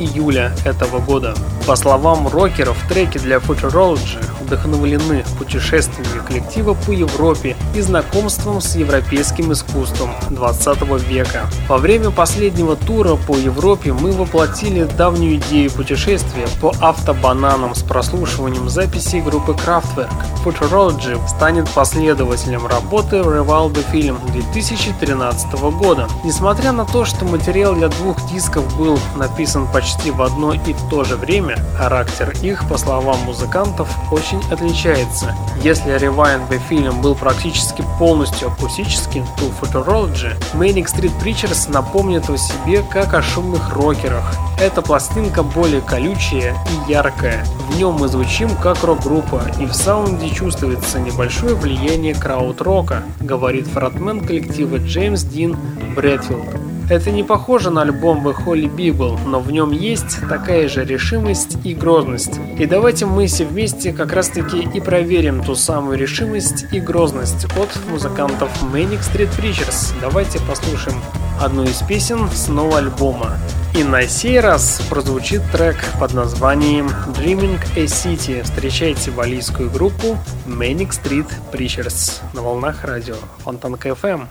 июля 0.00 0.52
этого 0.64 0.98
года. 0.98 1.36
По 1.68 1.76
словам 1.76 2.26
рокеров, 2.26 2.76
треки 2.88 3.18
для 3.18 3.36
Futurology 3.36 4.18
вдохновлены 4.50 5.24
путешествиями 5.38 6.26
коллектива 6.26 6.74
по 6.74 6.90
Европе 6.90 7.56
и 7.74 7.80
знакомством 7.80 8.60
с 8.60 8.74
европейским 8.74 9.52
искусством 9.52 10.10
20 10.30 10.82
века. 11.08 11.48
Во 11.68 11.78
время 11.78 12.10
последнего 12.10 12.74
тура 12.74 13.14
по 13.14 13.36
Европе 13.36 13.92
мы 13.92 14.10
воплотили 14.10 14.84
давнюю 14.98 15.36
идею 15.36 15.70
путешествия 15.70 16.48
по 16.60 16.74
автобананам 16.80 17.76
с 17.76 17.82
прослушиванием 17.82 18.68
записей 18.68 19.20
группы 19.20 19.52
Kraftwerk. 19.52 20.10
Futurology 20.44 21.16
станет 21.28 21.70
последователем 21.70 22.66
работы 22.66 23.16
Revolve 23.16 23.84
Film 23.92 24.18
2013 24.32 25.52
года. 25.78 26.08
Несмотря 26.24 26.72
на 26.72 26.84
то, 26.84 27.04
что 27.04 27.24
материал 27.24 27.74
для 27.74 27.88
двух 27.88 28.16
дисков 28.32 28.76
был 28.76 28.98
написан 29.16 29.68
почти 29.72 30.10
в 30.10 30.22
одно 30.22 30.54
и 30.54 30.74
то 30.90 31.04
же 31.04 31.16
время, 31.16 31.56
характер 31.76 32.34
их, 32.42 32.68
по 32.68 32.78
словам 32.78 33.18
музыкантов, 33.20 33.88
очень 34.10 34.39
отличается. 34.50 35.34
Если 35.62 35.94
Rewind 35.96 36.48
the 36.48 36.60
Film 36.68 37.00
был 37.00 37.14
практически 37.14 37.84
полностью 37.98 38.48
акустическим, 38.48 39.24
то 39.36 39.46
Futurology 39.60 40.34
Manic 40.54 40.86
Street 40.86 41.12
Preachers 41.22 41.70
напомнит 41.70 42.28
о 42.30 42.36
себе 42.36 42.82
как 42.82 43.14
о 43.14 43.22
шумных 43.22 43.74
рокерах. 43.74 44.24
Эта 44.60 44.82
пластинка 44.82 45.42
более 45.42 45.80
колючая 45.80 46.54
и 46.66 46.90
яркая. 46.90 47.44
В 47.70 47.78
нем 47.78 47.94
мы 47.94 48.08
звучим 48.08 48.50
как 48.56 48.82
рок-группа, 48.84 49.42
и 49.60 49.66
в 49.66 49.72
саунде 49.72 50.28
чувствуется 50.30 50.98
небольшое 51.00 51.54
влияние 51.54 52.14
крауд-рока, 52.14 53.02
говорит 53.20 53.66
фронтмен 53.66 54.20
коллектива 54.20 54.76
Джеймс 54.76 55.22
Дин 55.22 55.56
Брэдфилд. 55.94 56.79
Это 56.90 57.12
не 57.12 57.22
похоже 57.22 57.70
на 57.70 57.82
альбом 57.82 58.26
The 58.26 58.34
Holy 58.44 58.68
Bible, 58.68 59.16
но 59.24 59.38
в 59.38 59.52
нем 59.52 59.70
есть 59.70 60.18
такая 60.28 60.68
же 60.68 60.84
решимость 60.84 61.56
и 61.62 61.72
грозность. 61.72 62.40
И 62.58 62.66
давайте 62.66 63.06
мы 63.06 63.28
все 63.28 63.44
вместе 63.44 63.92
как 63.92 64.12
раз 64.12 64.28
таки 64.30 64.58
и 64.58 64.80
проверим 64.80 65.44
ту 65.44 65.54
самую 65.54 65.96
решимость 65.96 66.66
и 66.72 66.80
грозность 66.80 67.44
от 67.44 67.68
музыкантов 67.88 68.50
Manic 68.74 69.02
Street 69.02 69.30
Preachers. 69.38 69.94
Давайте 70.00 70.40
послушаем 70.40 70.96
одну 71.40 71.62
из 71.62 71.80
песен 71.82 72.28
с 72.28 72.48
нового 72.48 72.78
альбома. 72.78 73.38
И 73.72 73.84
на 73.84 74.08
сей 74.08 74.40
раз 74.40 74.82
прозвучит 74.90 75.42
трек 75.52 75.76
под 76.00 76.12
названием 76.12 76.88
Dreaming 77.16 77.60
a 77.76 77.84
City. 77.84 78.42
Встречайте 78.42 79.12
валийскую 79.12 79.70
группу 79.70 80.18
Manic 80.44 80.90
Street 80.90 81.28
Preachers 81.52 82.20
на 82.34 82.42
волнах 82.42 82.84
радио 82.84 83.14
Фонтанка 83.44 83.90
FM. 83.90 84.26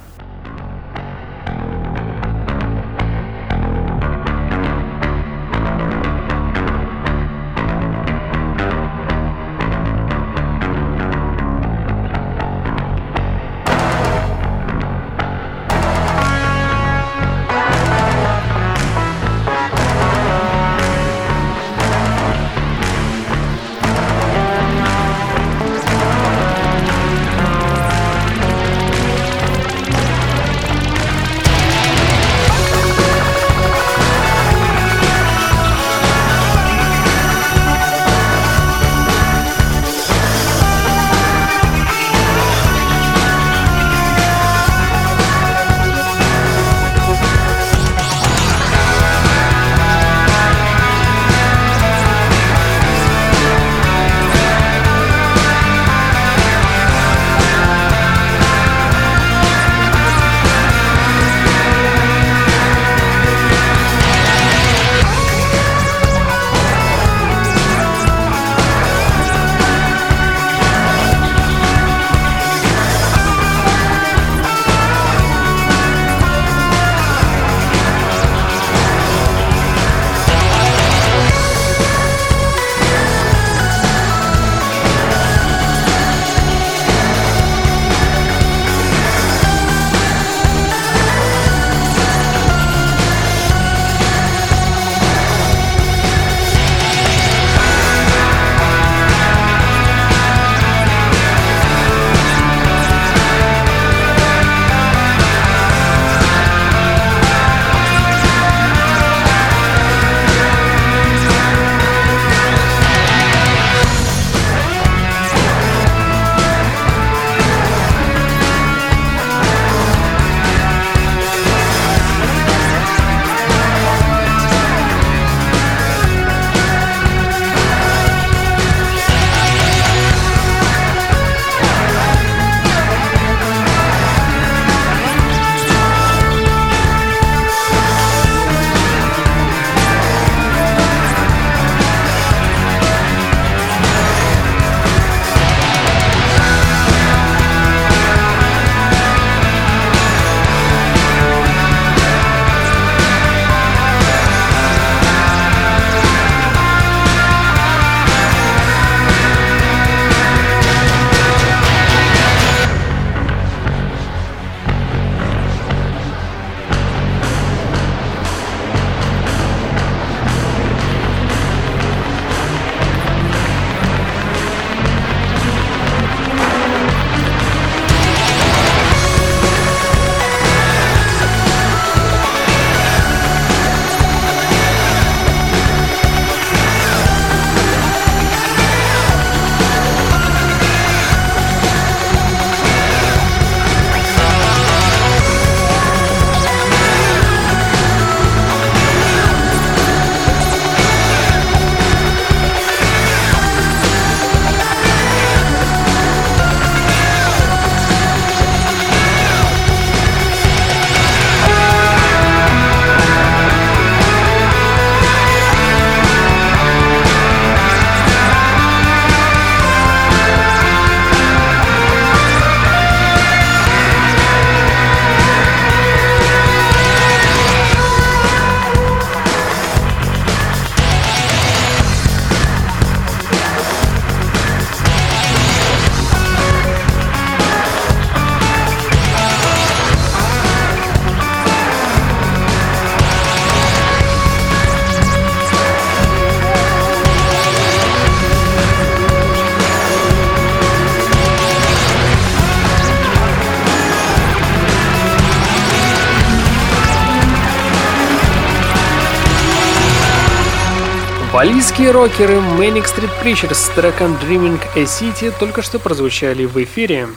Валийские 261.39 261.91
рокеры 261.91 262.33
Manic 262.33 262.83
Street 262.83 263.11
Preachers 263.23 263.53
с 263.53 263.69
треком 263.69 264.17
Dreaming 264.21 264.59
a 264.75 264.83
City 264.83 265.33
только 265.39 265.61
что 265.61 265.79
прозвучали 265.79 266.43
в 266.43 266.61
эфире. 266.61 267.07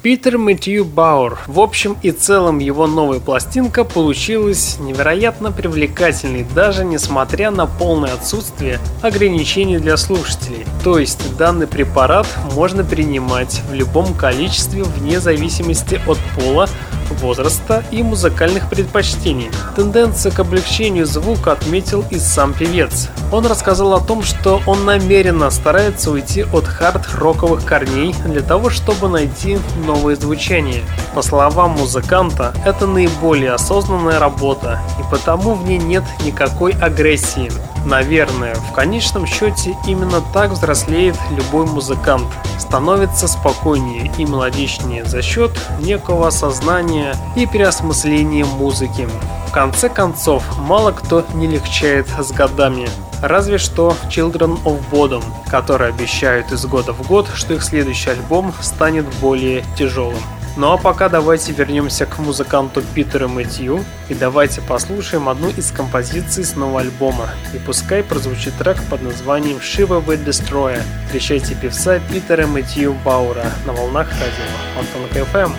Питер 0.00 0.38
Мэтью 0.38 0.86
Бауэр. 0.86 1.38
В 1.46 1.60
общем 1.60 1.98
и 2.00 2.12
целом 2.12 2.60
его 2.60 2.86
новая 2.86 3.20
пластинка 3.20 3.84
получилась 3.84 4.78
невероятно 4.78 5.52
привлекательной, 5.52 6.46
даже 6.54 6.82
несмотря 6.82 7.50
на 7.50 7.66
полное 7.66 8.14
отсутствие 8.14 8.78
ограничений 9.02 9.78
для 9.78 9.98
слушателей. 9.98 10.64
То 10.82 10.98
есть 10.98 11.36
данный 11.36 11.66
препарат 11.66 12.26
можно 12.54 12.84
принимать 12.84 13.60
в 13.68 13.74
любом 13.74 14.14
количестве 14.14 14.84
вне 14.84 15.20
зависимости 15.20 16.00
от 16.06 16.18
пола, 16.38 16.70
возраста 17.10 17.84
и 17.90 18.02
музыкальных 18.02 18.68
предпочтений. 18.68 19.50
Тенденция 19.76 20.32
к 20.32 20.40
облегчению 20.40 21.06
звука 21.06 21.52
отметил 21.52 22.04
и 22.10 22.18
сам 22.18 22.54
певец. 22.54 23.08
Он 23.30 23.46
рассказал 23.46 23.94
о 23.94 24.00
том, 24.00 24.22
что 24.22 24.62
он 24.66 24.84
намеренно 24.84 25.50
старается 25.50 26.10
уйти 26.10 26.42
от 26.42 26.64
хард-роковых 26.64 27.64
корней 27.64 28.14
для 28.24 28.42
того, 28.42 28.70
чтобы 28.70 29.08
найти 29.08 29.58
новое 29.86 30.16
звучание. 30.16 30.82
По 31.14 31.22
словам 31.22 31.72
музыканта, 31.72 32.54
это 32.64 32.86
наиболее 32.86 33.52
осознанная 33.52 34.18
работа, 34.18 34.80
и 34.98 35.10
потому 35.10 35.54
в 35.54 35.66
ней 35.66 35.78
нет 35.78 36.04
никакой 36.24 36.72
агрессии. 36.72 37.50
Наверное, 37.84 38.54
в 38.54 38.72
конечном 38.72 39.26
счете 39.26 39.76
именно 39.86 40.20
так 40.32 40.50
взрослеет 40.50 41.16
любой 41.30 41.66
музыкант, 41.66 42.26
становится 42.58 43.28
спокойнее 43.28 44.10
и 44.18 44.24
мелодичнее 44.24 45.04
за 45.04 45.22
счет 45.22 45.50
некого 45.80 46.28
осознания 46.28 47.14
и 47.36 47.46
переосмысления 47.46 48.44
музыки. 48.44 49.08
В 49.48 49.52
конце 49.52 49.88
концов, 49.88 50.42
мало 50.58 50.92
кто 50.92 51.24
не 51.34 51.46
легчает 51.46 52.06
с 52.18 52.32
годами. 52.32 52.88
Разве 53.22 53.58
что 53.58 53.96
Children 54.10 54.62
of 54.64 54.80
Bodom, 54.92 55.24
которые 55.50 55.88
обещают 55.88 56.52
из 56.52 56.66
года 56.66 56.92
в 56.92 57.06
год, 57.06 57.28
что 57.34 57.54
их 57.54 57.64
следующий 57.64 58.10
альбом 58.10 58.52
станет 58.60 59.06
более 59.20 59.64
тяжелым. 59.76 60.22
Ну 60.58 60.72
а 60.72 60.76
пока 60.76 61.08
давайте 61.08 61.52
вернемся 61.52 62.04
к 62.04 62.18
музыканту 62.18 62.82
Питеру 62.92 63.28
Мэтью 63.28 63.84
и 64.08 64.14
давайте 64.14 64.60
послушаем 64.60 65.28
одну 65.28 65.50
из 65.50 65.70
композиций 65.70 66.42
с 66.42 66.56
нового 66.56 66.80
альбома. 66.80 67.28
И 67.54 67.58
пускай 67.58 68.02
прозвучит 68.02 68.58
трек 68.58 68.76
под 68.90 69.02
названием 69.02 69.58
Shiva 69.58 70.04
with 70.04 70.24
Destroyer. 70.24 70.82
Встречайте 71.06 71.54
певца 71.54 72.00
Питера 72.00 72.48
Мэтью 72.48 72.96
Баура 73.04 73.52
на 73.66 73.72
волнах 73.72 74.08
радио 74.10 74.48
Антон 74.76 75.06
КФМ. 75.10 75.54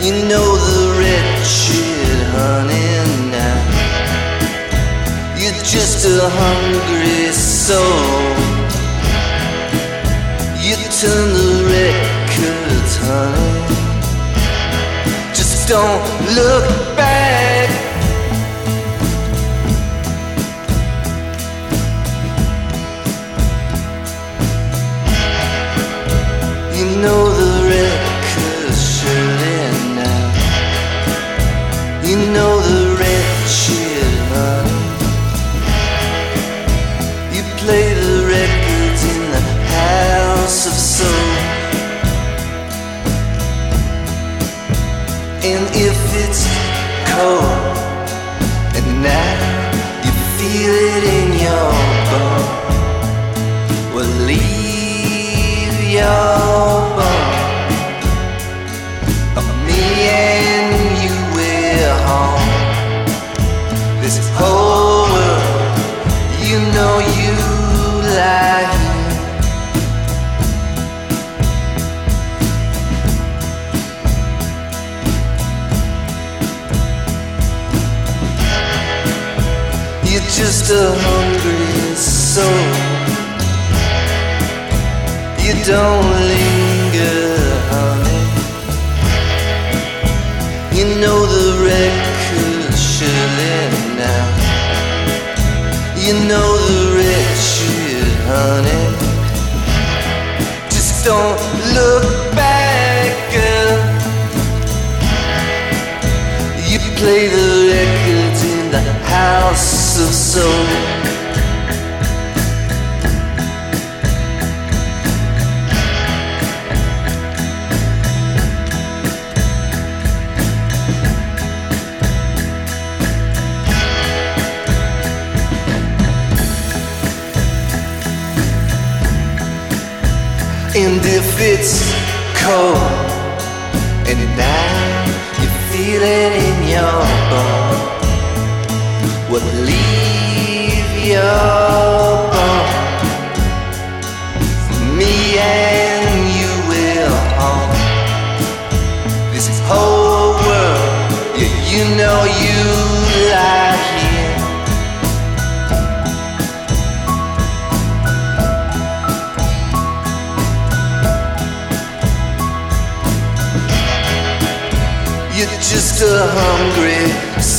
You 0.00 0.12
know. 0.30 0.62
You're 5.36 5.52
just 5.64 6.06
a 6.06 6.30
hungry 6.30 7.32
soul. 7.32 8.41
Turn 11.02 11.32
the 11.32 11.64
records, 11.66 12.96
honey. 13.02 13.74
Just 15.34 15.68
don't 15.68 16.04
look 16.36 16.96
back. 16.96 17.68
You 26.76 26.86
know 27.02 27.22
the 27.34 27.50
records 27.74 28.80
surely 29.00 29.58
now. 29.98 30.28
You 32.04 32.16
know 32.32 32.61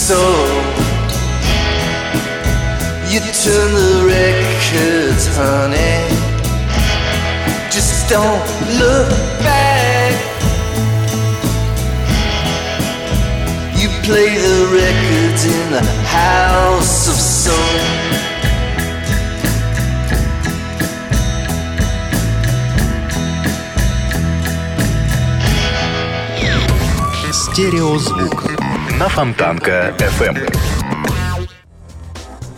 soul. 0.03 0.49
You 3.11 3.21
turn 3.21 3.71
the 3.75 4.05
records, 4.07 5.27
honey. 5.37 6.05
Just 7.71 8.09
don't 8.11 8.45
look 8.79 9.09
back. 9.43 10.15
You 13.77 13.89
play 14.03 14.37
the 14.37 14.59
records 14.73 15.45
in 15.45 15.71
the 15.73 15.85
house 16.05 17.09
of 17.09 17.15
soul. 17.15 18.09
Стереозвук 27.33 28.52
На 29.04 29.10
Фонтанка 29.10 29.94
FM. 29.98 30.50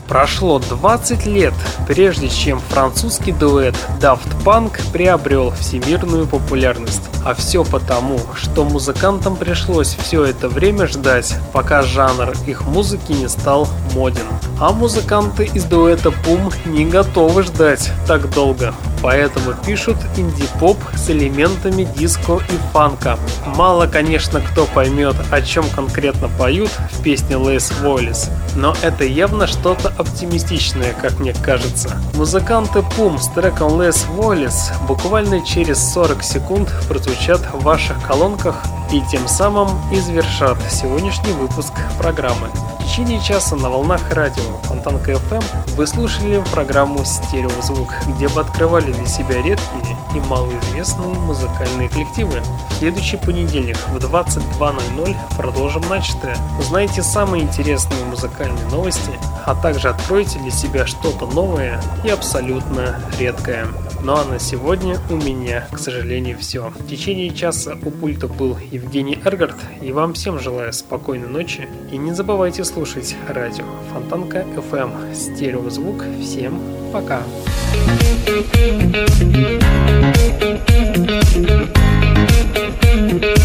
Прошло 0.08 0.60
20 0.60 1.26
лет, 1.26 1.56
прежде 1.88 2.30
чем 2.30 2.60
французский 2.60 3.32
дуэт 3.32 3.74
Daft 4.00 4.30
Punk 4.43 4.80
приобрел 4.93 5.50
всемирную 5.50 6.28
популярность. 6.28 7.02
А 7.26 7.34
все 7.34 7.64
потому, 7.64 8.20
что 8.36 8.64
музыкантам 8.64 9.38
пришлось 9.38 9.96
все 9.96 10.24
это 10.24 10.48
время 10.48 10.86
ждать, 10.86 11.36
пока 11.52 11.82
жанр 11.82 12.36
их 12.46 12.62
музыки 12.68 13.14
не 13.14 13.28
стал 13.28 13.68
моден. 13.96 14.28
А 14.60 14.72
музыканты 14.72 15.46
из 15.46 15.64
дуэта 15.64 16.12
Пум 16.12 16.52
не 16.66 16.86
готовы 16.86 17.41
ждать 17.41 17.91
так 18.06 18.30
долго, 18.30 18.76
поэтому 19.02 19.54
пишут 19.66 19.98
инди-поп 20.18 20.78
с 20.96 21.10
элементами 21.10 21.88
диско 21.98 22.39
и 22.50 22.74
фанка. 22.74 23.18
Мало, 23.46 23.88
конечно, 23.88 24.41
кто 24.41 24.66
поймет, 24.66 25.16
о 25.32 25.41
чем 25.41 25.70
конкретно 25.70 26.30
поют 26.38 26.72
в 26.91 27.04
песне 27.04 27.36
Les 27.36 27.72
Voiles, 27.84 28.30
но 28.56 28.76
это 28.82 29.04
явно 29.04 29.48
что-то 29.48 29.93
оптимистичное, 29.98 30.93
как 31.02 31.20
мне 31.20 31.34
кажется. 31.34 31.98
Музыканты 32.16 32.84
Poom 32.95 33.20
с 33.20 33.28
треком 33.30 33.74
Les 33.74 34.05
Voiles 34.18 34.72
буквально 34.88 35.46
через 35.46 35.80
40 35.93 36.24
секунд 36.24 36.74
прозвучат 36.88 37.41
в 37.54 37.64
ваших 37.64 38.02
колонках 38.08 38.64
и 38.91 39.02
тем 39.12 39.28
самым 39.28 39.70
завершат 39.91 40.57
сегодняшний 40.72 41.34
выпуск 41.34 41.74
программы. 41.98 42.48
В 42.86 42.88
течение 42.88 43.19
часа 43.19 43.55
на 43.55 43.69
волнах 43.69 43.99
радио 44.11 44.43
Фонтанка 44.65 45.13
FM 45.13 45.43
вы 45.75 45.88
слушали 45.88 46.41
программу 46.51 47.03
«Стереозвук», 47.03 47.91
где 48.07 48.29
мы 48.30 48.39
открывали 48.39 48.91
для 48.91 49.05
себя 49.07 49.41
редкие 49.41 49.97
и 50.13 50.19
малоизвестные 50.19 51.15
музыкальные 51.15 51.89
коллективы. 51.89 52.41
В 52.69 52.73
следующий 52.75 53.17
понедельник 53.17 53.75
в 53.89 53.97
22.00 53.97 55.15
продолжим 55.36 55.81
начатое. 55.89 56.38
Узнаете 56.59 57.01
самые 57.01 57.43
интересные 57.43 58.05
музыкальные 58.05 58.65
новости, 58.67 59.19
а 59.45 59.55
также 59.55 59.89
откройте 59.89 60.38
для 60.38 60.51
себя 60.51 60.86
что-то 60.86 61.25
новое 61.25 61.81
и 62.03 62.09
абсолютно 62.09 63.01
редкое. 63.17 63.67
Ну 64.06 64.14
а 64.14 64.24
на 64.24 64.38
сегодня 64.38 64.99
у 65.10 65.16
меня, 65.16 65.68
к 65.72 65.80
сожалению, 65.80 66.38
все. 66.38 66.70
В 66.70 66.88
течение 66.88 67.34
часа 67.34 67.76
у 67.84 67.89
пульта 67.89 68.28
был 68.28 68.56
Евгений 68.72 69.18
Эргард, 69.26 69.56
и 69.82 69.91
вам 69.91 70.14
всем 70.14 70.39
желаю 70.39 70.72
спокойной 70.74 71.28
ночи. 71.28 71.68
И 71.91 71.97
не 71.97 72.14
забывайте 72.14 72.64
слушать 72.66 73.16
радио 73.28 73.66
Фонтанка 73.91 74.45
FM 74.58 75.16
стереозвук. 75.16 76.03
Всем 76.22 76.62
пока. 76.93 77.24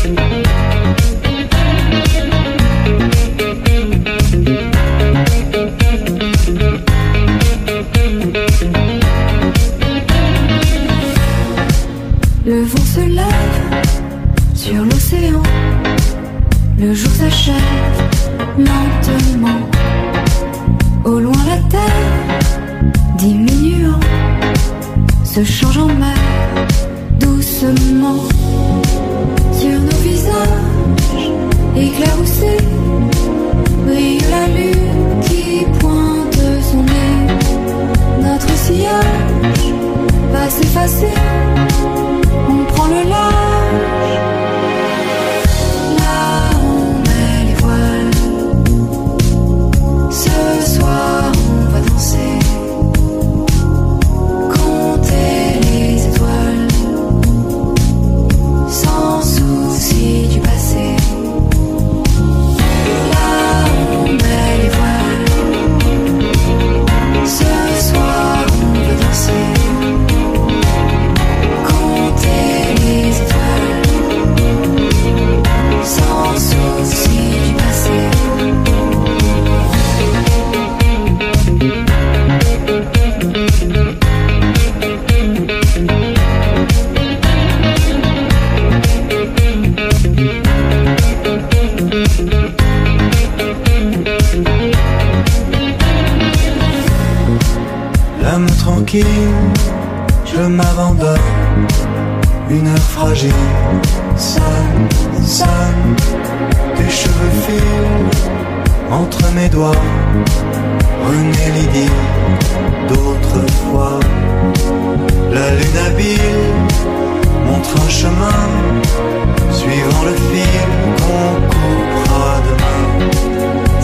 Le 0.02 1.19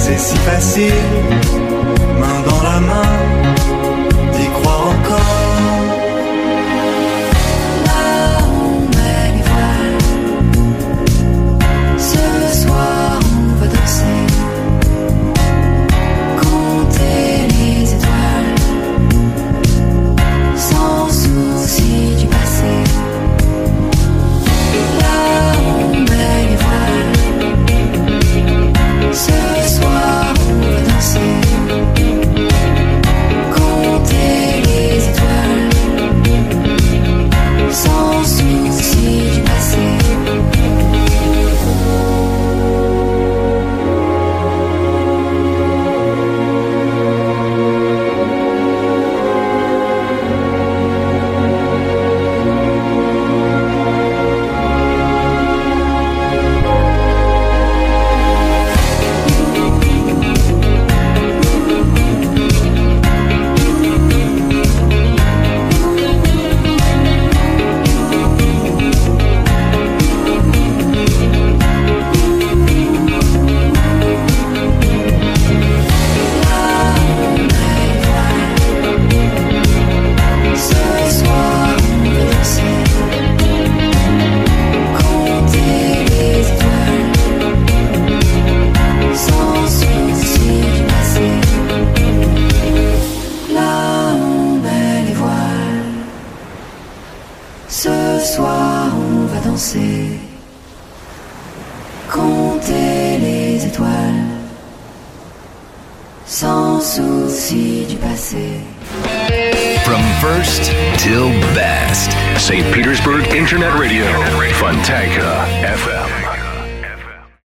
C'est 0.06 0.18
si 0.18 0.36
facile, 0.36 0.92